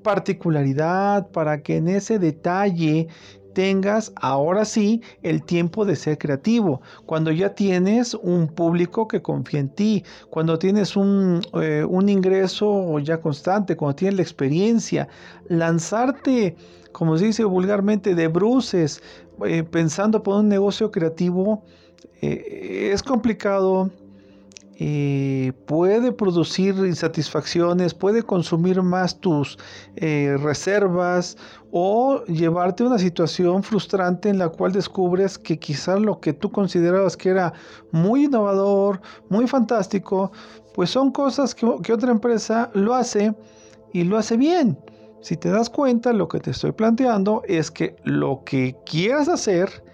particularidad, 0.03 1.29
para 1.33 1.61
que 1.63 1.77
en 1.77 1.89
ese 1.89 2.19
detalle 2.19 3.09
tengas 3.53 4.11
ahora 4.17 4.65
sí 4.65 5.03
el 5.23 5.43
tiempo 5.43 5.85
de 5.85 5.97
ser 5.97 6.17
creativo, 6.17 6.81
cuando 7.05 7.31
ya 7.31 7.55
tienes 7.55 8.15
un 8.15 8.49
público 8.49 9.07
que 9.07 9.21
confía 9.21 9.61
en 9.61 9.69
ti, 9.69 10.03
cuando 10.31 10.59
tienes 10.59 10.97
un, 10.97 11.43
eh, 11.61 11.85
un 11.87 12.09
ingreso 12.09 12.99
ya 13.01 13.21
constante, 13.21 13.77
cuando 13.77 13.97
tienes 13.97 14.17
la 14.17 14.23
experiencia, 14.23 15.09
lanzarte, 15.47 16.57
como 16.93 17.19
se 17.19 17.27
dice 17.27 17.45
vulgarmente, 17.45 18.15
de 18.15 18.29
bruces, 18.29 19.03
eh, 19.47 19.63
pensando 19.65 20.23
por 20.23 20.37
un 20.41 20.49
negocio 20.49 20.91
creativo, 20.91 21.65
eh, 22.23 22.91
es 22.93 23.03
complicado, 23.03 23.91
eh, 24.83 25.53
puede 25.67 26.11
producir 26.11 26.75
insatisfacciones, 26.75 27.93
puede 27.93 28.23
consumir 28.23 28.81
más 28.81 29.21
tus 29.21 29.59
eh, 29.97 30.39
reservas 30.41 31.37
o 31.71 32.25
llevarte 32.25 32.83
a 32.83 32.87
una 32.87 32.99
situación 32.99 33.63
frustrante 33.63 34.31
en 34.31 34.39
la 34.39 34.49
cual 34.49 34.73
descubres 34.73 35.37
que 35.37 35.59
quizás 35.59 36.01
lo 36.01 36.19
que 36.21 36.33
tú 36.33 36.51
considerabas 36.51 37.15
que 37.15 37.29
era 37.29 37.53
muy 37.93 38.25
innovador, 38.25 39.03
muy 39.29 39.47
fantástico, 39.47 40.33
pues 40.73 40.89
son 40.89 41.11
cosas 41.11 41.55
que, 41.55 41.67
que 41.83 41.93
otra 41.93 42.11
empresa 42.11 42.71
lo 42.73 42.95
hace 42.95 43.35
y 43.93 44.05
lo 44.05 44.17
hace 44.17 44.39
bien. 44.39 44.79
Si 45.21 45.37
te 45.37 45.51
das 45.51 45.69
cuenta, 45.69 46.13
lo 46.13 46.29
que 46.29 46.41
te 46.41 46.51
estoy 46.51 46.73
planteando 46.73 47.43
es 47.47 47.71
que 47.71 47.97
lo 48.05 48.43
que 48.45 48.77
quieras 48.87 49.29
hacer, 49.29 49.85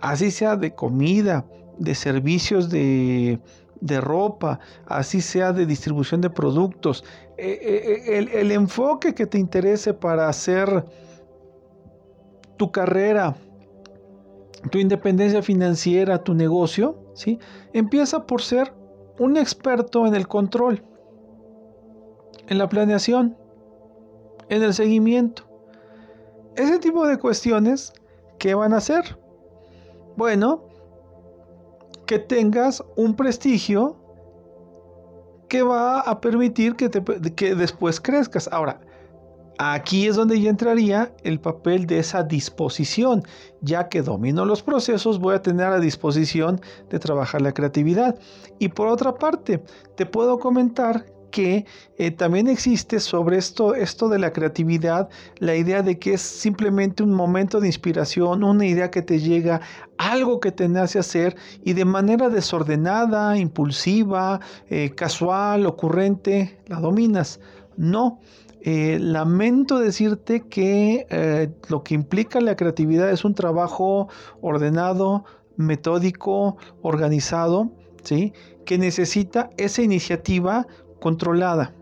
así 0.00 0.30
sea 0.30 0.56
de 0.56 0.74
comida, 0.74 1.44
de 1.78 1.94
servicios 1.94 2.70
de 2.70 3.38
de 3.82 4.00
ropa, 4.00 4.60
así 4.86 5.20
sea 5.20 5.52
de 5.52 5.66
distribución 5.66 6.20
de 6.20 6.30
productos, 6.30 7.04
eh, 7.36 7.58
eh, 7.60 8.02
eh, 8.06 8.28
el, 8.40 8.52
enfoque 8.52 9.12
que 9.12 9.26
te 9.26 9.38
interese 9.38 9.92
para 9.92 10.28
hacer 10.28 10.84
tu 12.56 12.70
carrera, 12.70 13.34
tu 14.70 14.78
independencia 14.78 15.42
financiera, 15.42 16.22
tu 16.22 16.32
negocio, 16.32 16.96
¿sí? 17.14 17.40
empieza 17.72 18.24
por 18.24 18.40
ser 18.40 18.72
un 19.18 19.36
experto 19.36 20.06
en 20.06 20.14
el 20.14 20.28
control, 20.28 20.84
en 22.46 22.58
la 22.58 22.68
planeación, 22.68 23.36
en 24.52 24.62
el 24.62 24.74
seguimiento. 24.74 25.44
Ese 26.56 26.78
tipo 26.78 27.06
de 27.06 27.16
cuestiones, 27.18 27.92
¿qué 28.38 28.54
van 28.54 28.74
a 28.74 28.76
hacer? 28.76 29.18
Bueno, 30.16 30.64
que 32.04 32.18
tengas 32.18 32.84
un 32.96 33.16
prestigio 33.16 33.96
que 35.48 35.62
va 35.62 36.00
a 36.00 36.20
permitir 36.20 36.76
que, 36.76 36.90
que 37.34 37.54
después 37.54 37.98
crezcas. 37.98 38.48
Ahora, 38.52 38.80
Aquí 39.58 40.08
es 40.08 40.16
donde 40.16 40.40
ya 40.40 40.50
entraría 40.50 41.14
el 41.22 41.38
papel 41.38 41.86
de 41.86 41.98
esa 41.98 42.22
disposición. 42.22 43.22
Ya 43.60 43.88
que 43.88 44.02
domino 44.02 44.44
los 44.44 44.62
procesos, 44.62 45.20
voy 45.20 45.34
a 45.36 45.42
tener 45.42 45.66
a 45.66 45.78
disposición 45.78 46.60
de 46.88 46.98
trabajar 46.98 47.42
la 47.42 47.52
creatividad. 47.52 48.18
Y 48.58 48.70
por 48.70 48.88
otra 48.88 49.14
parte, 49.14 49.62
te 49.94 50.06
puedo 50.06 50.38
comentar 50.38 51.04
que 51.32 51.66
eh, 51.98 52.12
también 52.12 52.46
existe 52.46 53.00
sobre 53.00 53.38
esto, 53.38 53.74
esto 53.74 54.08
de 54.08 54.20
la 54.20 54.32
creatividad, 54.32 55.08
la 55.40 55.56
idea 55.56 55.82
de 55.82 55.98
que 55.98 56.14
es 56.14 56.22
simplemente 56.22 57.02
un 57.02 57.12
momento 57.12 57.58
de 57.60 57.66
inspiración, 57.66 58.44
una 58.44 58.66
idea 58.66 58.92
que 58.92 59.02
te 59.02 59.18
llega, 59.18 59.60
algo 59.98 60.38
que 60.38 60.52
te 60.52 60.68
nace 60.68 61.00
hacer 61.00 61.34
y 61.64 61.72
de 61.72 61.84
manera 61.84 62.28
desordenada, 62.28 63.36
impulsiva, 63.36 64.38
eh, 64.70 64.90
casual, 64.94 65.66
ocurrente, 65.66 66.60
la 66.68 66.78
dominas. 66.78 67.40
No, 67.76 68.20
Eh, 68.64 68.98
lamento 69.00 69.80
decirte 69.80 70.42
que 70.48 71.04
lo 71.68 71.82
que 71.82 71.94
implica 71.94 72.40
la 72.40 72.54
creatividad 72.54 73.10
es 73.10 73.24
un 73.24 73.34
trabajo 73.34 74.06
ordenado, 74.40 75.24
metódico, 75.56 76.56
organizado, 76.80 77.72
¿sí? 78.04 78.32
que 78.64 78.78
necesita 78.78 79.50
esa 79.56 79.82
iniciativa 79.82 80.66
controlada, 81.02 81.74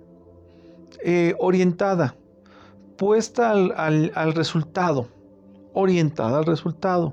eh, 1.05 1.35
orientada, 1.39 2.17
puesta 2.97 3.51
al 3.51 4.33
resultado, 4.35 5.09
orientada 5.75 6.39
al 6.39 6.47
resultado. 6.47 7.13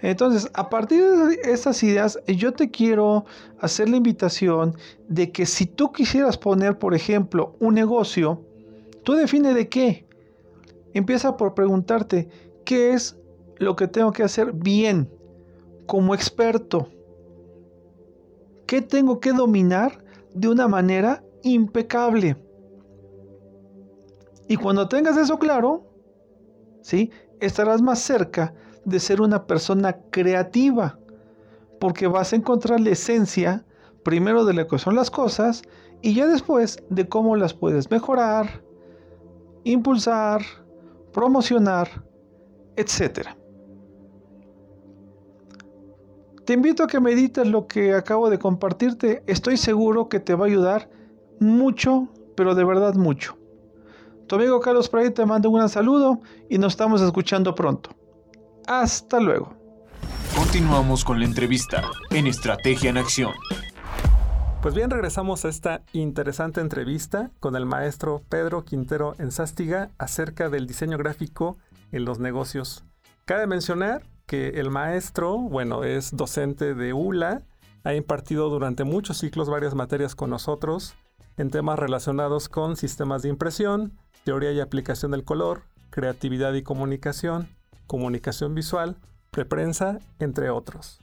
Entonces, 0.00 0.48
a 0.54 0.70
partir 0.70 1.02
de 1.02 1.34
estas 1.52 1.82
ideas, 1.82 2.20
yo 2.28 2.52
te 2.52 2.70
quiero 2.70 3.24
hacer 3.58 3.88
la 3.88 3.96
invitación 3.96 4.76
de 5.08 5.32
que 5.32 5.44
si 5.44 5.66
tú 5.66 5.90
quisieras 5.90 6.38
poner, 6.38 6.78
por 6.78 6.94
ejemplo, 6.94 7.56
un 7.58 7.74
negocio, 7.74 8.40
tú 9.02 9.14
define 9.14 9.54
de 9.54 9.68
qué. 9.68 10.06
Empieza 10.94 11.36
por 11.36 11.54
preguntarte, 11.54 12.28
¿qué 12.64 12.92
es 12.92 13.16
lo 13.56 13.74
que 13.74 13.88
tengo 13.88 14.12
que 14.12 14.22
hacer 14.22 14.52
bien 14.52 15.10
como 15.86 16.14
experto? 16.14 16.88
¿Qué 18.66 18.82
tengo 18.82 19.18
que 19.18 19.32
dominar 19.32 20.04
de 20.34 20.48
una 20.48 20.68
manera 20.68 21.22
impecable? 21.42 22.36
Y 24.48 24.56
cuando 24.56 24.88
tengas 24.88 25.16
eso 25.16 25.38
claro, 25.38 25.84
¿sí? 26.80 27.10
estarás 27.40 27.82
más 27.82 27.98
cerca 27.98 28.54
de 28.84 28.98
ser 28.98 29.20
una 29.20 29.46
persona 29.46 29.98
creativa, 30.10 30.98
porque 31.78 32.06
vas 32.06 32.32
a 32.32 32.36
encontrar 32.36 32.80
la 32.80 32.90
esencia 32.90 33.64
primero 34.02 34.44
de 34.44 34.54
lo 34.54 34.66
que 34.66 34.78
son 34.78 34.96
las 34.96 35.10
cosas 35.10 35.62
y 36.00 36.14
ya 36.14 36.26
después 36.26 36.82
de 36.88 37.08
cómo 37.08 37.36
las 37.36 37.54
puedes 37.54 37.90
mejorar, 37.90 38.62
impulsar, 39.64 40.42
promocionar, 41.12 42.04
etc. 42.76 43.37
Te 46.48 46.54
invito 46.54 46.82
a 46.82 46.86
que 46.86 46.98
medites 46.98 47.46
lo 47.46 47.66
que 47.66 47.92
acabo 47.92 48.30
de 48.30 48.38
compartirte. 48.38 49.22
Estoy 49.26 49.58
seguro 49.58 50.08
que 50.08 50.18
te 50.18 50.34
va 50.34 50.46
a 50.46 50.48
ayudar 50.48 50.88
mucho, 51.40 52.08
pero 52.38 52.54
de 52.54 52.64
verdad 52.64 52.94
mucho. 52.94 53.36
Tu 54.26 54.36
amigo 54.36 54.58
Carlos 54.58 54.88
Prey 54.88 55.10
te 55.10 55.26
manda 55.26 55.50
un 55.50 55.56
gran 55.56 55.68
saludo 55.68 56.22
y 56.48 56.56
nos 56.56 56.72
estamos 56.72 57.02
escuchando 57.02 57.54
pronto. 57.54 57.90
Hasta 58.66 59.20
luego. 59.20 59.54
Continuamos 60.34 61.04
con 61.04 61.18
la 61.18 61.26
entrevista 61.26 61.82
en 62.12 62.26
Estrategia 62.26 62.88
en 62.88 62.96
Acción. 62.96 63.34
Pues 64.62 64.74
bien, 64.74 64.88
regresamos 64.88 65.44
a 65.44 65.50
esta 65.50 65.82
interesante 65.92 66.62
entrevista 66.62 67.30
con 67.40 67.56
el 67.56 67.66
maestro 67.66 68.22
Pedro 68.26 68.64
Quintero 68.64 69.14
en 69.18 69.32
Sástiga 69.32 69.90
acerca 69.98 70.48
del 70.48 70.66
diseño 70.66 70.96
gráfico 70.96 71.58
en 71.92 72.06
los 72.06 72.20
negocios. 72.20 72.86
Cabe 73.26 73.46
mencionar 73.46 74.00
que 74.28 74.60
el 74.60 74.70
maestro, 74.70 75.38
bueno, 75.38 75.84
es 75.84 76.14
docente 76.14 76.74
de 76.74 76.92
ULA, 76.92 77.42
ha 77.82 77.94
impartido 77.94 78.50
durante 78.50 78.84
muchos 78.84 79.16
ciclos 79.16 79.48
varias 79.48 79.74
materias 79.74 80.14
con 80.14 80.28
nosotros 80.28 80.94
en 81.38 81.50
temas 81.50 81.78
relacionados 81.78 82.50
con 82.50 82.76
sistemas 82.76 83.22
de 83.22 83.30
impresión, 83.30 83.96
teoría 84.24 84.52
y 84.52 84.60
aplicación 84.60 85.12
del 85.12 85.24
color, 85.24 85.62
creatividad 85.88 86.52
y 86.52 86.62
comunicación, 86.62 87.48
comunicación 87.86 88.54
visual, 88.54 88.98
preprensa, 89.30 89.98
entre 90.18 90.50
otros. 90.50 91.00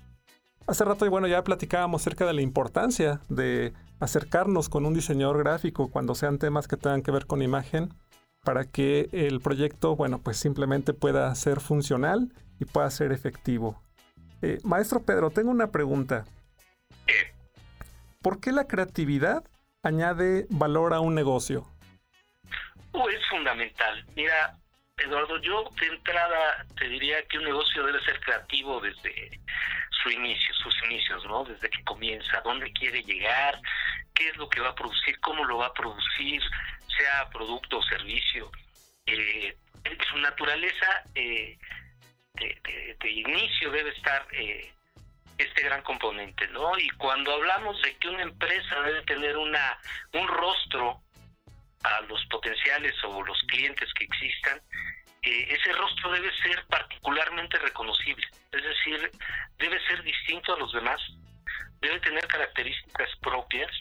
Hace 0.68 0.86
rato, 0.86 1.06
y 1.08 1.10
bueno, 1.10 1.28
ya 1.28 1.44
platicábamos 1.44 2.04
acerca 2.04 2.28
de 2.28 2.34
la 2.34 2.42
importancia 2.42 3.22
de 3.28 3.74
acercarnos 4.00 4.70
con 4.70 4.86
un 4.86 4.94
diseñador 4.94 5.40
gráfico 5.40 5.90
cuando 5.90 6.14
sean 6.14 6.38
temas 6.38 6.68
que 6.68 6.78
tengan 6.78 7.02
que 7.02 7.12
ver 7.12 7.26
con 7.26 7.42
imagen 7.42 7.92
para 8.44 8.66
que 8.66 9.10
el 9.14 9.42
proyecto, 9.42 9.96
bueno, 9.96 10.20
pues 10.20 10.38
simplemente 10.38 10.94
pueda 10.94 11.34
ser 11.34 11.60
funcional 11.60 12.32
y 12.60 12.66
pueda 12.66 12.90
ser 12.90 13.12
efectivo. 13.12 13.82
Eh, 14.42 14.60
maestro 14.64 15.04
Pedro, 15.04 15.30
tengo 15.30 15.52
una 15.52 15.72
pregunta. 15.72 16.26
¿Por 18.22 18.40
qué 18.40 18.52
la 18.52 18.68
creatividad 18.68 19.44
añade 19.84 20.48
valor 20.50 20.94
a 20.94 21.00
un 21.00 21.14
negocio? 21.14 21.68
Uh, 22.92 23.08
es 23.10 23.24
fundamental. 23.30 24.06
Mira, 24.16 24.58
Eduardo, 24.98 25.40
yo 25.42 25.70
de 25.80 25.88
entrada 25.88 26.66
te 26.78 26.88
diría 26.88 27.24
que 27.28 27.38
un 27.38 27.44
negocio 27.44 27.86
debe 27.86 28.04
ser 28.04 28.20
creativo 28.22 28.80
desde 28.80 29.40
su 30.02 30.10
inicio, 30.10 30.54
sus 30.56 30.74
inicios, 30.86 31.24
¿no? 31.26 31.44
Desde 31.44 31.70
que 31.70 31.84
comienza, 31.84 32.42
dónde 32.42 32.72
quiere 32.74 33.04
llegar, 33.04 33.60
qué 34.14 34.30
es 34.30 34.38
lo 34.38 34.50
que 34.50 34.62
va 34.62 34.70
a 34.70 34.76
producir, 34.76 35.20
cómo 35.20 35.44
lo 35.46 35.58
va 35.58 35.68
a 35.68 35.74
producir, 35.74 36.42
sea 36.98 37.30
producto 37.30 37.80
o 37.80 37.84
servicio. 37.84 38.52
Eh, 39.06 39.56
su 40.10 40.18
naturaleza 40.18 41.04
eh, 41.14 41.58
de, 42.36 43.12
inicio 43.12 43.72
debe 43.72 43.90
estar 43.92 44.28
eh, 44.32 44.72
este 45.38 45.64
gran 45.64 45.82
componente, 45.84 46.48
¿no? 46.50 46.78
Y 46.78 46.90
cuando 46.92 47.34
hablamos 47.34 47.82
de 47.82 47.96
que 47.98 48.10
una 48.10 48.24
empresa 48.24 48.82
debe 48.82 49.02
tener 49.04 49.38
una 49.38 49.78
un 50.14 50.28
rostro 50.28 51.02
a 51.84 52.02
los 52.02 52.26
potenciales 52.28 52.94
o 53.04 53.24
los 53.24 53.38
clientes 53.48 53.90
que 53.94 54.06
existan, 54.06 54.60
eh, 55.22 55.48
ese 55.50 55.74
rostro 55.74 56.12
debe 56.12 56.32
ser 56.38 56.64
particularmente 56.68 57.58
reconocible, 57.60 58.28
es 58.52 58.64
decir, 58.64 59.12
debe 59.58 59.80
ser 59.88 60.04
distinto 60.04 60.56
a 60.56 60.60
los 60.60 60.72
demás, 60.74 61.02
debe 61.82 62.00
tener 62.00 62.26
características 62.28 63.10
propias 63.22 63.72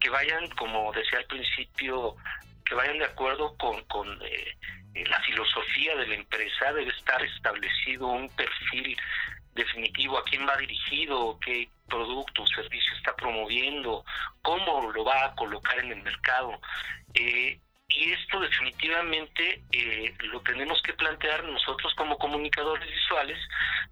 que 0.00 0.10
vayan, 0.10 0.48
como 0.50 0.92
decía 0.92 1.18
al 1.18 1.26
principio, 1.26 2.16
que 2.64 2.74
vayan 2.74 2.98
de 2.98 3.04
acuerdo 3.04 3.56
con, 3.56 3.82
con 3.84 4.20
eh, 4.22 4.56
la 5.04 5.20
filosofía 5.20 5.96
de 5.96 6.06
la 6.06 6.14
empresa, 6.14 6.72
debe 6.72 6.90
estar 6.90 7.22
establecido 7.22 8.06
un 8.06 8.28
perfil 8.30 8.96
definitivo 9.54 10.18
a 10.18 10.24
quién 10.24 10.46
va 10.46 10.56
dirigido, 10.56 11.38
qué 11.40 11.68
producto 11.88 12.42
o 12.42 12.46
servicio 12.46 12.94
está 12.96 13.14
promoviendo, 13.16 14.04
cómo 14.42 14.90
lo 14.92 15.04
va 15.04 15.26
a 15.26 15.34
colocar 15.34 15.78
en 15.78 15.92
el 15.92 16.02
mercado. 16.02 16.60
Eh, 17.14 17.58
y 17.88 18.12
esto 18.12 18.40
definitivamente 18.40 19.62
eh, 19.70 20.14
lo 20.18 20.40
tenemos 20.40 20.82
que 20.82 20.92
plantear 20.92 21.44
nosotros 21.44 21.94
como 21.94 22.18
comunicadores 22.18 22.88
visuales 22.88 23.38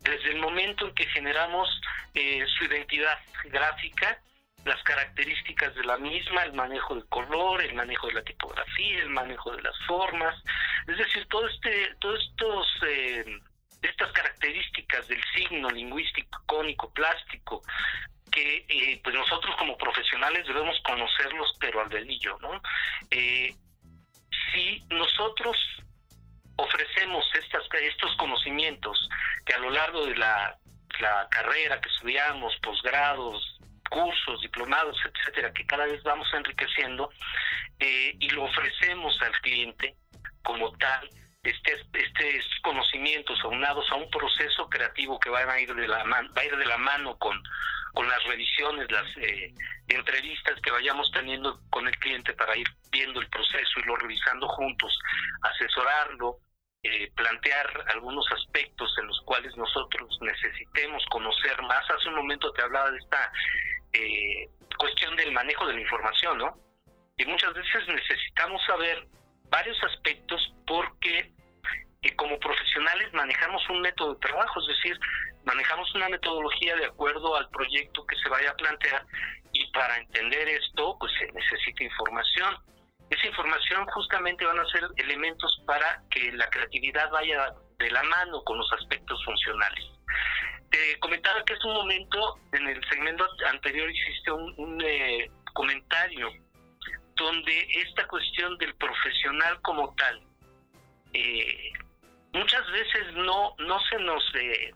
desde 0.01 0.31
el 0.31 0.41
momento 0.41 0.89
en 0.89 0.95
que 0.95 1.07
generamos 1.07 1.69
eh, 2.15 2.45
su 2.59 2.65
identidad 2.65 3.19
gráfica, 3.45 4.19
las 4.65 4.83
características 4.83 5.75
de 5.75 5.85
la 5.85 5.99
misma, 5.99 6.45
el 6.45 6.53
manejo 6.55 6.95
del 6.95 7.07
color, 7.09 7.63
el 7.63 7.75
manejo 7.75 8.07
de 8.09 8.15
la 8.15 8.23
tipografía, 8.23 8.99
el 9.01 9.11
manejo 9.11 9.55
de 9.55 9.63
las 9.63 9.79
formas, 9.87 10.35
es 10.87 10.97
decir, 10.97 11.27
todo 11.29 11.49
este, 11.49 11.95
todos 12.01 12.21
estos 12.21 12.67
estas 13.83 14.13
características 14.13 15.07
del 15.09 15.23
signo 15.35 15.69
lingüístico, 15.71 16.43
cónico, 16.47 16.91
plástico, 16.93 17.63
que 18.31 18.65
eh, 18.69 19.01
pues 19.03 19.15
nosotros 19.15 19.55
como 19.57 19.77
profesionales 19.77 20.47
debemos 20.47 20.77
conocerlos 20.83 21.55
pero 21.61 21.83
al 21.83 21.89
delillo, 21.89 22.39
¿no? 22.41 22.61
Eh, 23.11 23.55
si 24.53 24.83
nosotros 24.89 25.57
ofrecemos 26.57 27.25
estas, 27.35 27.63
estos 27.83 28.17
conocimientos 28.17 29.09
que 29.45 29.55
a 29.55 29.59
lo 29.59 29.71
largo 29.71 30.07
de 30.07 30.17
la, 30.17 30.59
carrera 31.31 31.81
que 31.81 31.89
estudiamos, 31.89 32.55
posgrados, 32.63 33.59
cursos, 33.95 34.41
diplomados, 34.41 34.97
etcétera, 35.05 35.53
que 35.53 35.65
cada 35.67 35.87
vez 35.87 36.03
vamos 36.03 36.27
enriqueciendo, 36.35 37.11
eh, 37.79 38.17
y 38.19 38.29
lo 38.31 38.43
ofrecemos 38.45 39.17
al 39.23 39.33
cliente 39.41 39.95
como 40.43 40.73
tal, 40.79 41.09
este, 41.45 41.73
estos 41.73 42.61
conocimientos 42.63 43.39
aunados 43.45 43.87
a 43.93 43.95
un 43.95 44.11
proceso 44.11 44.69
creativo 44.69 45.21
que 45.21 45.31
va 45.31 45.41
a 45.41 45.61
ir 45.61 45.73
de 45.73 45.87
la 45.87 46.03
mano, 46.05 46.29
va 46.37 46.43
a 46.43 46.45
ir 46.45 46.57
de 46.57 46.67
la 46.67 46.79
mano 46.79 47.17
con, 47.19 47.41
con 47.93 48.09
las 48.09 48.23
revisiones, 48.25 48.91
las 48.91 49.07
eh, 49.19 49.55
entrevistas 49.89 50.61
que 50.61 50.73
vayamos 50.73 51.11
teniendo 51.13 51.61
con 51.71 51.87
el 51.87 51.97
cliente 51.99 52.33
para 52.33 52.57
ir 52.57 52.67
viendo 52.91 53.21
el 53.21 53.29
proceso 53.29 53.79
y 53.79 53.87
lo 53.87 53.95
revisando 53.97 54.49
juntos, 54.49 54.99
asesorarlo, 55.43 56.39
eh, 56.85 57.11
plantear 57.17 57.67
algunos 57.95 58.27
aspectos 58.31 58.95
en 58.99 59.07
los 59.07 59.19
cuales 59.23 59.57
nosotros 59.57 60.19
necesitemos 60.21 61.03
conocer 61.11 61.61
más. 61.63 61.83
Hace 61.91 62.11
un 62.11 62.17
momento 62.17 62.53
te 62.53 62.63
hablaba 62.63 62.91
de 62.91 62.99
esta 62.99 63.33
eh, 63.95 64.49
cuestión 64.77 65.17
del 65.17 65.33
manejo 65.33 65.67
de 65.67 65.75
la 65.75 65.81
información, 65.81 66.37
¿no? 66.37 66.59
Y 67.17 67.25
muchas 67.25 67.55
veces 67.55 67.89
necesitamos 67.89 68.61
saber 68.67 69.07
varios 69.49 69.83
aspectos 69.85 70.53
porque 70.67 71.33
eh, 72.03 72.17
como 72.17 72.39
profesionales 72.39 73.11
manejamos 73.15 73.67
un 73.71 73.81
método 73.81 74.13
de 74.13 74.21
trabajo, 74.21 74.61
es 74.61 74.77
decir, 74.77 75.01
manejamos 75.45 75.95
una 75.95 76.11
metodología 76.11 76.77
de 76.77 76.85
acuerdo 76.85 77.35
al 77.35 77.49
proyecto 77.49 78.05
que 78.07 78.17
se 78.17 78.29
vaya 78.29 78.51
a 78.51 78.57
plantear 78.57 79.07
y 79.53 79.71
para 79.73 79.97
entender 79.97 80.49
esto 80.49 80.99
pues 81.01 81.13
se 81.19 81.33
necesita 81.33 81.85
información. 81.85 82.57
Esa 83.11 83.27
información 83.27 83.87
justamente 83.87 84.45
van 84.45 84.59
a 84.59 84.67
ser 84.67 84.89
elementos 84.97 85.63
para 85.67 86.03
que 86.11 86.33
la 86.33 86.49
creatividad 86.51 87.11
vaya 87.11 87.55
de 87.79 87.91
la 87.91 88.03
mano 88.05 88.43
con 88.45 88.59
los 88.59 88.73
aspectos 88.73 89.23
funcionales. 89.25 89.85
Te 90.71 90.99
comentaba 91.01 91.45
que 91.45 91.55
es 91.55 91.65
un 91.65 91.75
momento, 91.75 92.39
en 92.53 92.67
el 92.69 92.89
segmento 92.89 93.27
anterior 93.49 93.91
hiciste 93.91 94.33
un, 94.33 94.55
un 94.57 94.81
eh, 94.83 95.31
comentario 95.53 96.31
donde 97.17 97.67
esta 97.71 98.07
cuestión 98.09 98.59
del 98.59 98.75
profesional 98.75 99.61
como 99.63 99.95
tal, 99.95 100.21
eh, 101.13 101.73
muchas 102.33 102.71
veces 102.73 103.13
no, 103.15 103.55
no 103.59 103.81
se 103.89 103.99
nos, 104.01 104.23
eh, 104.35 104.75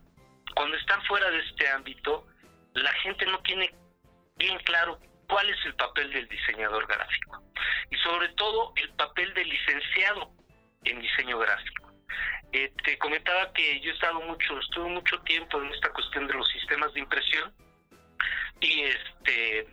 cuando 0.55 0.77
están 0.77 1.03
fuera 1.05 1.31
de 1.31 1.41
este 1.41 1.69
ámbito, 1.69 2.27
la 2.75 2.93
gente 2.95 3.27
no 3.27 3.41
tiene 3.41 3.75
bien 4.37 4.59
claro 4.61 4.99
cuál 5.29 5.49
es 5.51 5.65
el 5.67 5.75
papel 5.75 6.13
del 6.13 6.29
diseñador 6.29 6.87
gráfico 6.87 7.43
y 7.91 7.97
sobre 7.99 8.29
todo 8.31 8.73
el 8.77 8.91
papel 8.95 9.33
del 9.35 9.49
licenciado 9.49 10.31
en 10.85 11.01
diseño 11.01 11.39
gráfico. 11.39 11.93
Eh, 12.53 12.73
te 12.83 12.99
comentaba 12.99 13.53
que 13.53 13.81
yo 13.81 13.91
he 13.91 13.95
estado 13.95 14.21
mucho, 14.23 14.59
estuve 14.59 14.89
mucho 14.89 15.21
tiempo 15.21 15.63
en 15.63 15.69
esta 15.69 15.91
cuestión 15.93 16.27
de 16.27 16.35
los 16.35 16.49
sistemas 16.49 16.93
de 16.95 17.01
impresión 17.01 17.53
y 18.61 18.83
este 18.83 19.67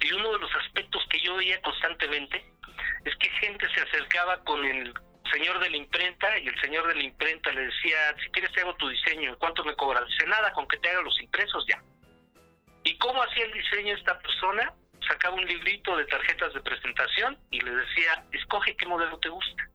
y 0.00 0.12
uno 0.12 0.32
de 0.32 0.38
los 0.38 0.54
aspectos 0.54 1.04
que 1.10 1.20
yo 1.20 1.36
veía 1.36 1.60
constantemente 1.60 2.44
es 3.04 3.16
que 3.16 3.28
gente 3.40 3.68
se 3.74 3.80
acercaba 3.80 4.42
con 4.44 4.64
el 4.64 4.94
señor 5.32 5.58
de 5.58 5.70
la 5.70 5.76
imprenta 5.76 6.38
y 6.38 6.46
el 6.46 6.60
señor 6.60 6.86
de 6.86 6.94
la 6.94 7.02
imprenta 7.02 7.52
le 7.52 7.66
decía, 7.66 8.14
si 8.22 8.30
quieres 8.30 8.52
te 8.52 8.60
hago 8.60 8.74
tu 8.76 8.88
diseño, 8.88 9.36
¿cuánto 9.38 9.64
me 9.64 9.74
cobras? 9.74 10.06
Dice, 10.06 10.26
nada, 10.26 10.52
con 10.52 10.66
que 10.68 10.78
te 10.78 10.88
haga 10.88 11.02
los 11.02 11.20
impresos 11.20 11.66
ya. 11.68 11.82
¿Y 12.88 12.96
cómo 12.96 13.22
hacía 13.22 13.44
el 13.44 13.52
diseño 13.52 13.94
esta 13.94 14.18
persona? 14.18 14.72
Sacaba 15.06 15.34
un 15.34 15.44
librito 15.44 15.94
de 15.94 16.06
tarjetas 16.06 16.54
de 16.54 16.62
presentación 16.62 17.38
y 17.50 17.60
le 17.60 17.70
decía, 17.70 18.24
escoge 18.32 18.74
qué 18.76 18.86
modelo 18.86 19.18
te 19.18 19.28
gusta. 19.28 19.68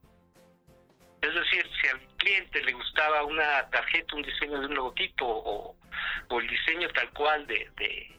Es 1.22 1.32
decir, 1.32 1.64
si 1.80 1.88
al 1.90 2.00
cliente 2.16 2.60
le 2.64 2.72
gustaba 2.72 3.22
una 3.22 3.70
tarjeta, 3.70 4.16
un 4.16 4.22
diseño 4.22 4.58
de 4.58 4.66
un 4.66 4.74
logotipo 4.74 5.24
o, 5.24 6.40
el 6.40 6.48
diseño 6.48 6.88
tal 6.88 7.08
cual 7.10 7.46
de, 7.46 8.18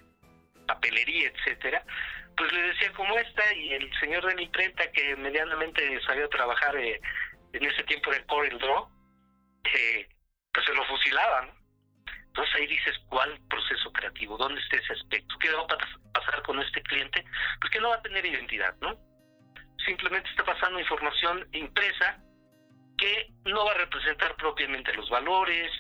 papelería, 0.66 1.28
etcétera, 1.28 1.84
pues 2.38 2.54
le 2.54 2.62
decía 2.62 2.94
como 2.94 3.18
esta 3.18 3.54
y 3.54 3.74
el 3.74 4.00
señor 4.00 4.26
de 4.26 4.36
la 4.36 4.44
imprenta 4.44 4.90
que 4.94 5.14
medianamente 5.18 6.00
sabía 6.04 6.30
trabajar 6.30 6.74
eh, 6.78 7.02
en 7.52 7.66
ese 7.66 7.84
tiempo 7.84 8.12
de 8.12 8.26
Corel 8.28 8.58
Draw, 8.60 8.90
eh, 9.74 10.08
pues 10.54 10.66
se 10.66 10.74
lo 10.74 10.86
fusilaban. 10.86 11.65
Entonces 12.36 12.56
ahí 12.56 12.68
dices, 12.68 12.98
¿cuál 13.08 13.40
proceso 13.50 13.94
creativo? 13.94 14.38
¿Dónde 14.38 14.60
está 14.60 14.76
ese 14.76 14.92
aspecto? 14.92 15.38
¿Qué 15.40 15.50
va 15.52 15.62
a 15.62 15.68
pasar 16.12 16.44
con 16.44 16.60
este 16.60 16.82
cliente? 16.82 17.24
Pues 17.62 17.72
que 17.72 17.80
no 17.80 17.88
va 17.88 17.96
a 17.96 18.02
tener 18.02 18.26
identidad, 18.26 18.76
¿no? 18.82 18.94
Simplemente 19.86 20.30
está 20.32 20.44
pasando 20.44 20.78
información 20.78 21.48
impresa 21.54 22.22
que 22.98 23.32
no 23.46 23.64
va 23.64 23.72
a 23.72 23.78
representar 23.78 24.36
propiamente 24.36 24.94
los 24.96 25.10
valores, 25.10 25.72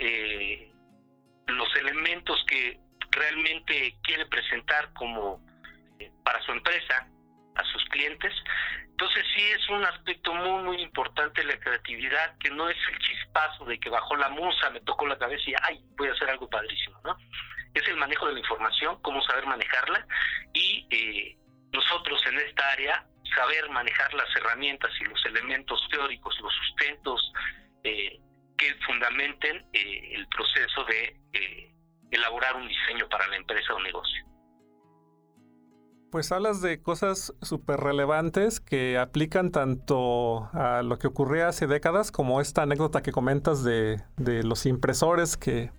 eh, 0.00 0.72
los 1.46 1.76
elementos 1.76 2.44
que 2.48 2.80
realmente 3.12 3.96
quiere 4.02 4.26
presentar 4.26 4.92
como 4.94 5.40
eh, 6.00 6.10
para 6.24 6.42
su 6.42 6.50
empresa 6.50 7.08
a 7.60 7.72
sus 7.72 7.84
clientes. 7.86 8.32
Entonces 8.82 9.24
sí 9.34 9.42
es 9.42 9.68
un 9.70 9.84
aspecto 9.84 10.34
muy 10.34 10.62
muy 10.62 10.82
importante 10.82 11.44
la 11.44 11.58
creatividad, 11.58 12.36
que 12.38 12.50
no 12.50 12.68
es 12.68 12.76
el 12.90 12.98
chispazo 12.98 13.64
de 13.64 13.78
que 13.78 13.88
bajó 13.88 14.16
la 14.16 14.28
musa, 14.28 14.70
me 14.70 14.80
tocó 14.80 15.06
la 15.06 15.18
cabeza 15.18 15.42
y 15.46 15.54
ay, 15.62 15.80
voy 15.96 16.08
a 16.08 16.12
hacer 16.12 16.30
algo 16.30 16.48
padrísimo, 16.48 17.00
¿no? 17.04 17.16
Es 17.74 17.86
el 17.88 17.96
manejo 17.96 18.26
de 18.26 18.34
la 18.34 18.40
información, 18.40 19.00
cómo 19.02 19.22
saber 19.22 19.46
manejarla 19.46 20.06
y 20.52 20.86
eh, 20.90 21.36
nosotros 21.72 22.20
en 22.26 22.38
esta 22.40 22.68
área 22.70 23.06
saber 23.34 23.70
manejar 23.70 24.12
las 24.14 24.28
herramientas 24.36 24.90
y 25.00 25.04
los 25.04 25.24
elementos 25.26 25.80
teóricos, 25.90 26.36
los 26.40 26.52
sustentos 26.52 27.32
eh, 27.84 28.18
que 28.58 28.74
fundamenten 28.86 29.64
el 29.72 30.26
proceso 30.28 30.84
de 30.84 31.16
elaborar 32.10 32.56
un 32.56 32.68
diseño 32.68 33.08
para 33.08 33.26
la 33.28 33.36
empresa 33.36 33.74
o 33.74 33.80
negocio. 33.80 34.29
Pues 36.10 36.32
hablas 36.32 36.60
de 36.60 36.82
cosas 36.82 37.32
súper 37.40 37.78
relevantes 37.78 38.58
que 38.58 38.98
aplican 38.98 39.52
tanto 39.52 40.50
a 40.52 40.82
lo 40.82 40.98
que 40.98 41.06
ocurría 41.06 41.46
hace 41.46 41.68
décadas 41.68 42.10
como 42.10 42.40
esta 42.40 42.62
anécdota 42.62 43.00
que 43.00 43.12
comentas 43.12 43.62
de, 43.62 44.02
los 44.18 44.66
impresores 44.66 45.36
que 45.36 45.70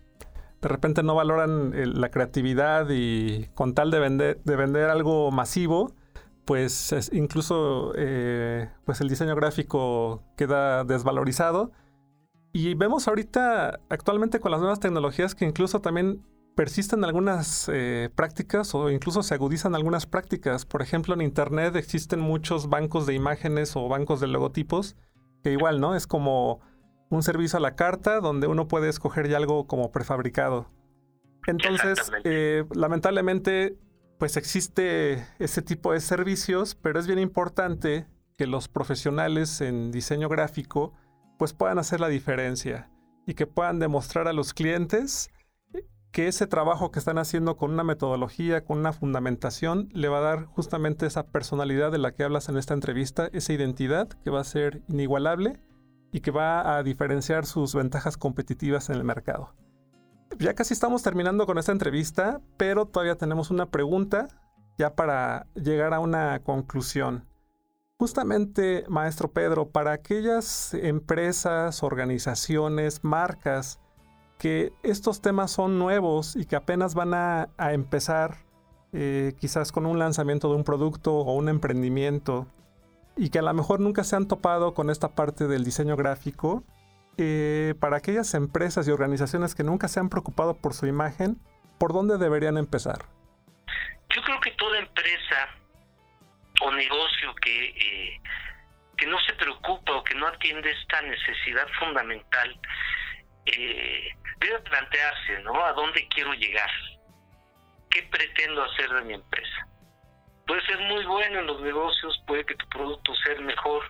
de 0.61 0.69
repente 0.69 1.03
no 1.03 1.15
valoran 1.15 1.73
la 1.99 2.11
creatividad 2.11 2.87
y 2.89 3.49
con 3.55 3.73
tal 3.73 3.91
de 3.91 3.99
vender, 3.99 4.41
de 4.45 4.55
vender 4.55 4.89
algo 4.89 5.31
masivo, 5.31 5.95
pues 6.45 6.93
incluso 7.11 7.91
eh, 7.97 8.69
pues 8.85 9.01
el 9.01 9.09
diseño 9.09 9.35
gráfico 9.35 10.23
queda 10.37 10.85
desvalorizado. 10.85 11.71
Y 12.53 12.73
vemos 12.75 13.09
ahorita 13.09 13.81
actualmente 13.89 14.39
con 14.39 14.51
las 14.51 14.61
nuevas 14.61 14.79
tecnologías 14.79 15.35
que 15.35 15.43
incluso 15.43 15.81
también 15.81 16.23
persisten 16.55 17.03
algunas 17.03 17.69
eh, 17.71 18.09
prácticas 18.15 18.75
o 18.75 18.89
incluso 18.89 19.23
se 19.23 19.33
agudizan 19.33 19.75
algunas 19.75 20.05
prácticas. 20.05 20.65
Por 20.65 20.81
ejemplo, 20.81 21.13
en 21.13 21.21
Internet 21.21 21.75
existen 21.75 22.19
muchos 22.19 22.69
bancos 22.69 23.05
de 23.05 23.13
imágenes 23.13 23.75
o 23.75 23.87
bancos 23.87 24.19
de 24.19 24.27
logotipos 24.27 24.95
que 25.43 25.51
igual, 25.51 25.79
¿no? 25.79 25.95
Es 25.95 26.07
como 26.07 26.59
un 27.09 27.23
servicio 27.23 27.57
a 27.57 27.61
la 27.61 27.75
carta 27.75 28.19
donde 28.19 28.47
uno 28.47 28.67
puede 28.67 28.89
escoger 28.89 29.27
ya 29.27 29.37
algo 29.37 29.67
como 29.67 29.91
prefabricado. 29.91 30.67
Entonces, 31.47 32.11
eh, 32.23 32.65
lamentablemente, 32.73 33.77
pues 34.19 34.37
existe 34.37 35.25
ese 35.39 35.61
tipo 35.61 35.93
de 35.93 35.99
servicios, 35.99 36.75
pero 36.75 36.99
es 36.99 37.07
bien 37.07 37.19
importante 37.19 38.05
que 38.37 38.45
los 38.45 38.67
profesionales 38.67 39.61
en 39.61 39.91
diseño 39.91 40.29
gráfico 40.29 40.93
pues 41.37 41.53
puedan 41.53 41.79
hacer 41.79 41.99
la 41.99 42.07
diferencia 42.07 42.91
y 43.25 43.33
que 43.33 43.47
puedan 43.47 43.79
demostrar 43.79 44.27
a 44.27 44.33
los 44.33 44.53
clientes 44.53 45.31
que 46.11 46.27
ese 46.27 46.45
trabajo 46.45 46.91
que 46.91 46.99
están 46.99 47.17
haciendo 47.17 47.55
con 47.55 47.71
una 47.71 47.83
metodología, 47.83 48.65
con 48.65 48.79
una 48.79 48.91
fundamentación, 48.91 49.89
le 49.93 50.09
va 50.09 50.17
a 50.17 50.21
dar 50.21 50.45
justamente 50.45 51.05
esa 51.05 51.27
personalidad 51.27 51.91
de 51.91 51.99
la 51.99 52.11
que 52.11 52.23
hablas 52.23 52.49
en 52.49 52.57
esta 52.57 52.73
entrevista, 52.73 53.29
esa 53.31 53.53
identidad 53.53 54.09
que 54.23 54.29
va 54.29 54.41
a 54.41 54.45
ser 54.45 54.83
inigualable 54.89 55.59
y 56.11 56.19
que 56.19 56.31
va 56.31 56.77
a 56.77 56.83
diferenciar 56.83 57.45
sus 57.45 57.73
ventajas 57.73 58.17
competitivas 58.17 58.89
en 58.89 58.97
el 58.97 59.05
mercado. 59.05 59.53
Ya 60.37 60.53
casi 60.53 60.73
estamos 60.73 61.01
terminando 61.01 61.45
con 61.45 61.57
esta 61.57 61.71
entrevista, 61.71 62.41
pero 62.57 62.85
todavía 62.85 63.15
tenemos 63.15 63.49
una 63.49 63.67
pregunta 63.67 64.27
ya 64.77 64.95
para 64.95 65.47
llegar 65.55 65.93
a 65.93 65.99
una 65.99 66.39
conclusión. 66.43 67.25
Justamente, 67.97 68.83
maestro 68.89 69.31
Pedro, 69.31 69.69
para 69.69 69.91
aquellas 69.91 70.73
empresas, 70.73 71.83
organizaciones, 71.83 73.03
marcas 73.03 73.80
que 74.41 74.73
estos 74.81 75.21
temas 75.21 75.51
son 75.51 75.77
nuevos 75.77 76.35
y 76.35 76.47
que 76.47 76.55
apenas 76.55 76.95
van 76.95 77.13
a, 77.13 77.47
empezar 77.59 78.37
eh, 78.91 79.33
quizás 79.39 79.71
con 79.71 79.85
un 79.85 79.99
lanzamiento 79.99 80.49
de 80.49 80.55
un 80.55 80.63
producto 80.63 81.13
o 81.13 81.33
un 81.35 81.47
emprendimiento 81.47 82.47
y 83.15 83.29
que 83.29 83.37
a 83.37 83.43
lo 83.43 83.53
mejor 83.53 83.79
nunca 83.79 84.03
se 84.03 84.15
han 84.15 84.27
topado 84.27 84.73
con 84.73 84.89
esta 84.89 85.09
parte 85.09 85.47
del 85.47 85.63
diseño 85.63 85.95
gráfico, 85.95 86.63
eh, 87.19 87.75
para 87.79 87.97
aquellas 87.97 88.33
empresas 88.33 88.87
y 88.87 88.91
organizaciones 88.91 89.53
que 89.53 89.63
nunca 89.63 89.87
se 89.87 89.99
han 89.99 90.09
preocupado 90.09 90.57
por 90.57 90.73
su 90.73 90.87
imagen, 90.87 91.37
¿por 91.77 91.93
dónde 91.93 92.17
deberían 92.17 92.57
empezar? 92.57 93.05
Yo 94.09 94.23
creo 94.23 94.41
que 94.41 94.49
toda 94.57 94.79
empresa 94.79 95.49
o 96.63 96.71
negocio 96.71 97.35
que, 97.43 97.65
eh, 97.65 98.21
que 98.97 99.05
no 99.05 99.19
se 99.19 99.33
preocupa 99.33 99.97
o 99.97 100.03
que 100.03 100.15
no 100.15 100.25
atiende 100.25 100.71
esta 100.71 100.99
necesidad 101.03 101.67
fundamental 101.77 102.59
eh, 103.45 104.09
debe 104.39 104.59
plantearse, 104.59 105.39
¿no? 105.43 105.63
¿A 105.63 105.73
dónde 105.73 106.07
quiero 106.09 106.33
llegar? 106.33 106.69
¿Qué 107.89 108.03
pretendo 108.03 108.63
hacer 108.63 108.89
de 108.89 109.01
mi 109.01 109.13
empresa? 109.13 109.67
Puede 110.47 110.65
ser 110.65 110.79
muy 110.79 111.05
bueno 111.05 111.39
en 111.39 111.47
los 111.47 111.61
negocios, 111.61 112.21
puede 112.27 112.45
que 112.45 112.55
tu 112.55 112.67
producto 112.69 113.13
sea 113.15 113.35
mejor, 113.41 113.83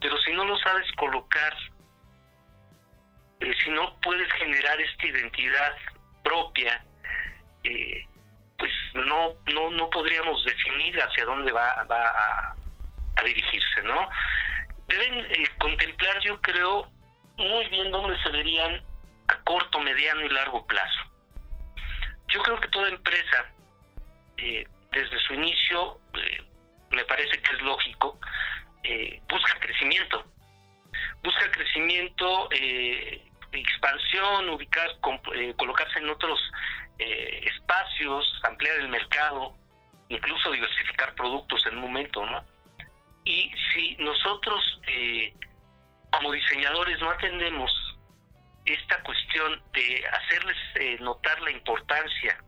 pero 0.00 0.16
si 0.18 0.32
no 0.32 0.44
lo 0.44 0.56
sabes 0.58 0.90
colocar, 0.92 1.54
eh, 3.40 3.52
si 3.62 3.70
no 3.70 3.98
puedes 4.00 4.30
generar 4.34 4.80
esta 4.80 5.06
identidad 5.06 5.74
propia, 6.22 6.82
eh, 7.64 8.04
pues 8.58 8.72
no, 8.94 9.34
no, 9.52 9.70
no 9.70 9.90
podríamos 9.90 10.44
definir 10.44 10.98
hacia 11.00 11.24
dónde 11.24 11.52
va, 11.52 11.84
va 11.84 12.02
a, 12.06 12.56
dirigirse, 13.24 13.82
¿no? 13.82 14.08
Deben 14.86 15.18
eh, 15.18 15.48
contemplar, 15.58 16.20
yo 16.20 16.40
creo, 16.40 16.88
muy 17.36 17.68
bien 17.68 17.90
dónde 17.90 18.16
se 18.22 18.28
verían 18.30 18.82
a 19.28 19.38
corto, 19.44 19.80
mediano 19.80 20.22
y 20.22 20.28
largo 20.28 20.66
plazo. 20.66 21.06
Yo 22.28 22.42
creo 22.42 22.60
que 22.60 22.68
toda 22.68 22.88
empresa, 22.88 23.52
eh, 24.36 24.66
desde 24.90 25.18
su 25.20 25.34
inicio, 25.34 26.00
eh, 26.14 26.42
me 26.90 27.04
parece 27.04 27.40
que 27.40 27.54
es 27.54 27.62
lógico, 27.62 28.18
eh, 28.82 29.20
busca 29.28 29.58
crecimiento. 29.60 30.24
Busca 31.22 31.50
crecimiento, 31.50 32.48
expansión, 33.52 34.48
ubicar, 34.48 34.88
colocarse 35.56 35.98
en 35.98 36.08
otros 36.08 36.38
espacios, 36.98 38.40
ampliar 38.44 38.76
el 38.76 38.88
mercado, 38.88 39.56
incluso 40.08 40.52
diversificar 40.52 41.14
productos 41.14 41.66
en 41.66 41.76
un 41.76 41.82
momento, 41.82 42.24
¿no? 42.24 42.44
Y 43.24 43.50
si 43.72 43.96
nosotros, 43.96 44.80
como 46.12 46.32
diseñadores, 46.32 47.00
no 47.00 47.10
atendemos 47.10 47.85
esta 48.66 49.02
cuestión 49.02 49.62
de 49.72 50.04
hacerles 50.06 50.56
eh, 50.74 50.98
notar 51.00 51.40
la 51.42 51.50
importancia 51.50 52.38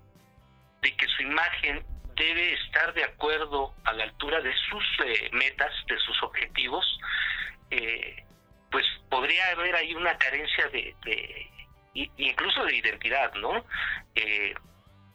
de 0.82 0.96
que 0.96 1.06
su 1.08 1.22
imagen 1.22 1.84
debe 2.14 2.54
estar 2.54 2.92
de 2.94 3.04
acuerdo 3.04 3.74
a 3.84 3.92
la 3.92 4.04
altura 4.04 4.40
de 4.40 4.52
sus 4.68 4.84
eh, 5.06 5.30
metas, 5.32 5.72
de 5.86 5.98
sus 5.98 6.22
objetivos, 6.22 6.84
eh, 7.70 8.24
pues 8.70 8.84
podría 9.08 9.50
haber 9.50 9.74
ahí 9.76 9.94
una 9.94 10.16
carencia 10.18 10.68
de, 10.68 10.94
incluso 11.94 12.64
de 12.64 12.76
identidad, 12.76 13.32
¿no? 13.34 13.64
Eh, 14.14 14.54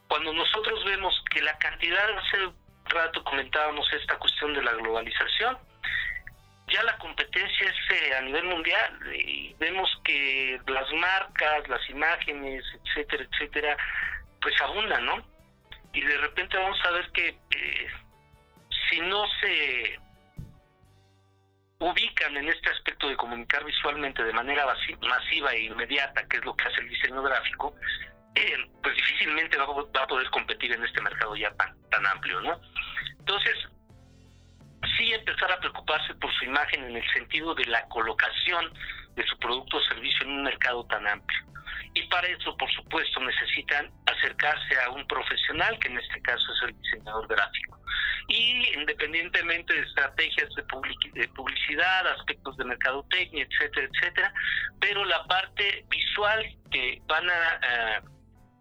cuando 0.08 0.34
nosotros 0.34 0.84
vemos 0.86 1.14
que 1.32 1.41
la 1.41 1.58
cantidad, 1.58 2.18
hace 2.18 2.38
rato 2.86 3.24
comentábamos 3.24 3.91
esta 3.93 4.18
cuestión 4.18 4.54
de 4.54 4.64
la 4.64 4.74
globalización, 4.74 5.58
ya 6.68 6.84
la 6.84 6.97
competencia 6.97 7.68
es 7.68 7.97
eh, 7.97 8.16
a 8.16 8.22
nivel 8.22 8.45
mundial 8.45 8.99
y 9.14 9.53
vemos 9.59 9.89
que 10.03 10.59
las 10.68 10.91
marcas, 10.93 11.68
las 11.68 11.89
imágenes, 11.89 12.64
etcétera, 12.84 13.26
etcétera, 13.32 13.78
pues 14.41 14.59
abundan, 14.61 15.05
¿no? 15.05 15.26
Y 15.93 16.01
de 16.01 16.18
repente 16.18 16.57
vamos 16.57 16.80
a 16.86 16.91
ver 16.91 17.11
que 17.11 17.30
eh, 17.30 17.88
si 18.89 18.99
no 19.01 19.26
se 19.41 19.99
ubican 21.80 22.38
en 22.38 22.47
este 22.47 22.70
aspecto 22.70 23.09
de 23.09 23.18
comunicar 23.18 23.64
visualmente 23.66 24.24
de 24.24 24.34
manera 24.34 24.66
masiva 25.01 25.53
e 25.53 25.64
inmediata, 25.64 26.28
que 26.28 26.38
es 26.38 26.45
lo 26.45 26.55
que 26.55 26.66
hace 26.66 26.82
el 26.82 26.89
diseño 26.89 27.22
gráfico, 27.22 27.76
eh, 28.36 28.57
pues 28.82 28.95
difícilmente 28.95 29.57
va, 29.57 29.66
a 29.66 30.07
poder 30.07 30.30
competir 30.32 30.72
en 30.72 30.84
este 30.84 31.01
mercado 31.01 31.36
ya 31.36 31.51
tan, 31.55 31.78
tan 31.89 32.05
amplio, 32.07 32.41
¿no? 32.41 32.59
Entonces, 33.20 33.55
sí 35.04 35.14
empezar 35.14 35.51
a 35.51 35.60
preocuparse 35.60 36.14
por 36.16 36.34
su 36.34 36.45
imagen 36.45 36.84
en 36.86 36.95
el 36.95 37.14
sentido 37.14 37.54
de 37.56 37.66
la 37.66 37.86
colocación 37.89 38.74
de 39.16 39.26
su 39.26 39.38
producto 39.38 39.78
o 39.78 39.82
servicio 39.82 40.26
en 40.26 40.32
un 40.32 40.43
mercado 40.43 40.86
tan 40.86 41.08
amplio. 41.08 41.39
Y 41.93 42.04
para 42.08 42.28
eso, 42.28 42.56
por 42.58 42.72
supuesto, 42.72 43.20
necesitan 43.20 43.91
acercarse 44.08 44.80
a 44.84 44.89
un 44.89 45.06
profesional, 45.08 45.78
que 45.80 45.89
en 45.89 45.99
este 45.99 46.22
caso 46.22 46.43
es 46.54 46.70
el 46.70 46.82
diseñador 46.82 47.28
gráfico. 47.28 47.80
Y 48.30 48.74
independientemente 48.74 49.74
de 49.74 49.82
estrategias 49.82 50.49
de, 50.56 51.28
publicidad, 51.28 52.08
aspectos 52.08 52.58
de 52.58 52.66
mercadotecnia, 52.66 53.45
etcétera, 53.47 53.88
etcétera, 53.91 54.34
pero 54.80 55.06
la 55.06 55.24
parte 55.26 55.86
visual 55.89 56.58
que 56.72 56.99
van 57.06 57.30
a 57.30 58.01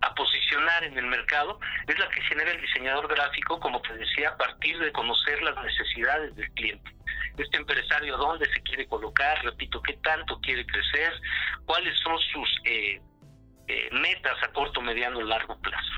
a 0.02 0.14
posicionar 0.14 0.84
en 0.84 0.98
el 0.98 1.06
mercado 1.06 1.58
es 1.86 1.98
la 1.98 2.08
que 2.10 2.20
genera 2.22 2.50
el 2.50 2.60
diseñador 2.60 3.08
gráfico, 3.08 3.58
como 3.60 3.80
te 3.82 3.94
decía, 3.94 4.30
a 4.30 4.36
partir 4.36 4.78
de 4.78 4.92
conocer 4.92 5.40
las 5.42 5.56
necesidades 5.64 6.34
del 6.34 6.50
cliente. 6.52 6.90
Este 7.38 7.56
empresario, 7.56 8.16
dónde 8.16 8.46
se 8.52 8.60
quiere 8.62 8.86
colocar, 8.88 9.42
repito, 9.44 9.80
qué 9.82 9.94
tanto 10.02 10.38
quiere 10.40 10.66
crecer, 10.66 11.12
cuáles 11.64 11.98
son 12.00 12.18
sus 12.32 12.48
eh, 12.64 13.00
eh, 13.68 13.88
metas 13.92 14.36
a 14.42 14.52
corto, 14.52 14.80
mediano, 14.80 15.22
largo 15.22 15.58
plazo. 15.60 15.92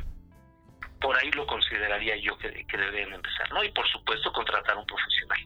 Por 1.00 1.16
ahí 1.16 1.30
lo 1.32 1.46
consideraría 1.46 2.16
yo 2.16 2.36
que, 2.38 2.66
que 2.66 2.76
deben 2.76 3.14
empezar, 3.14 3.50
¿no? 3.52 3.64
Y 3.64 3.70
por 3.72 3.88
supuesto 3.88 4.32
contratar 4.32 4.76
a 4.76 4.80
un 4.80 4.86
profesional. 4.86 5.38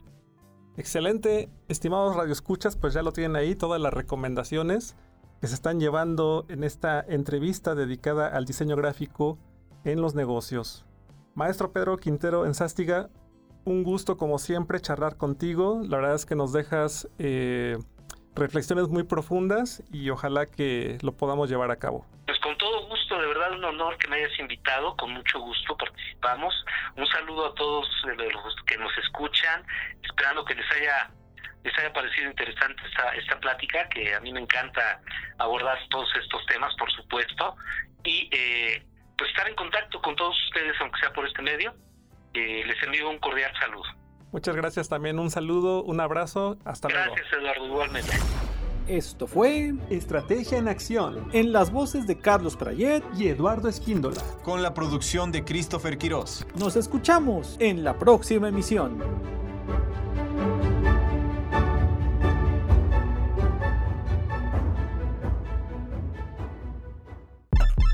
Excelente, 0.77 1.49
estimados 1.67 2.15
radioescuchas, 2.15 2.77
pues 2.77 2.93
ya 2.93 3.01
lo 3.01 3.11
tienen 3.11 3.35
ahí, 3.35 3.55
todas 3.55 3.81
las 3.81 3.93
recomendaciones 3.93 4.95
que 5.39 5.47
se 5.47 5.55
están 5.55 5.79
llevando 5.79 6.45
en 6.49 6.63
esta 6.63 6.99
entrevista 7.07 7.75
dedicada 7.75 8.27
al 8.27 8.45
diseño 8.45 8.75
gráfico 8.75 9.37
en 9.85 10.01
los 10.01 10.15
negocios. 10.15 10.85
Maestro 11.35 11.71
Pedro 11.71 11.97
Quintero 11.97 12.45
en 12.45 12.53
Sástiga, 12.53 13.09
un 13.63 13.83
gusto 13.83 14.17
como 14.17 14.39
siempre 14.39 14.79
charlar 14.81 15.15
contigo. 15.15 15.81
La 15.87 15.97
verdad 15.97 16.15
es 16.15 16.25
que 16.25 16.35
nos 16.35 16.51
dejas 16.51 17.07
eh, 17.19 17.77
reflexiones 18.35 18.89
muy 18.89 19.03
profundas 19.03 19.83
y 19.91 20.09
ojalá 20.09 20.45
que 20.45 20.97
lo 21.01 21.13
podamos 21.13 21.49
llevar 21.49 21.71
a 21.71 21.77
cabo. 21.77 22.05
Pues 22.25 22.39
con 22.39 22.57
todo 22.57 22.87
gusto, 22.87 23.19
de 23.19 23.27
verdad 23.27 23.53
un 23.53 23.63
honor 23.63 23.97
que 23.97 24.07
me 24.09 24.17
hayas 24.17 24.37
invitado, 24.39 24.95
con 24.97 25.13
mucho 25.13 25.39
gusto 25.39 25.77
participamos. 25.77 26.53
Un 26.97 27.07
saludo 27.07 27.47
a 27.47 27.55
todos 27.55 27.87
los 28.03 28.55
que 28.65 28.77
nos 28.77 28.91
escuchan, 28.97 29.63
esperando 30.03 30.43
que 30.43 30.55
les 30.55 30.65
haya 30.71 31.11
les 31.63 31.77
haya 31.77 31.91
parecido 31.93 32.29
interesante 32.29 32.81
esta, 32.87 33.13
esta 33.15 33.39
plática, 33.39 33.87
que 33.89 34.13
a 34.13 34.19
mí 34.19 34.31
me 34.31 34.39
encanta 34.39 35.01
abordar 35.37 35.77
todos 35.89 36.09
estos 36.21 36.45
temas, 36.45 36.73
por 36.75 36.91
supuesto, 36.91 37.55
y 38.03 38.29
eh, 38.31 38.83
pues 39.17 39.29
estar 39.29 39.47
en 39.47 39.55
contacto 39.55 40.01
con 40.01 40.15
todos 40.15 40.35
ustedes, 40.47 40.75
aunque 40.79 40.99
sea 40.99 41.11
por 41.11 41.27
este 41.27 41.41
medio. 41.41 41.73
Eh, 42.33 42.63
les 42.65 42.81
envío 42.83 43.09
un 43.09 43.19
cordial 43.19 43.51
saludo. 43.59 43.89
Muchas 44.31 44.55
gracias 44.55 44.87
también, 44.87 45.19
un 45.19 45.31
saludo, 45.31 45.83
un 45.83 45.99
abrazo, 45.99 46.57
hasta 46.63 46.87
luego. 46.87 47.13
Gracias 47.13 47.33
Eduardo, 47.33 47.65
igualmente. 47.65 48.11
Esto 48.87 49.27
fue 49.27 49.73
Estrategia 49.91 50.57
en 50.57 50.67
Acción. 50.67 51.29
En 51.31 51.51
las 51.51 51.71
voces 51.71 52.07
de 52.07 52.17
Carlos 52.17 52.55
Prayet 52.55 53.03
y 53.15 53.27
Eduardo 53.27 53.69
Espíndola. 53.69 54.21
Con 54.43 54.63
la 54.63 54.73
producción 54.73 55.31
de 55.31 55.43
Christopher 55.43 55.97
Quirós. 55.97 56.47
Nos 56.55 56.75
escuchamos 56.75 57.55
en 57.59 57.83
la 57.83 57.99
próxima 57.99 58.47
emisión. 58.47 59.38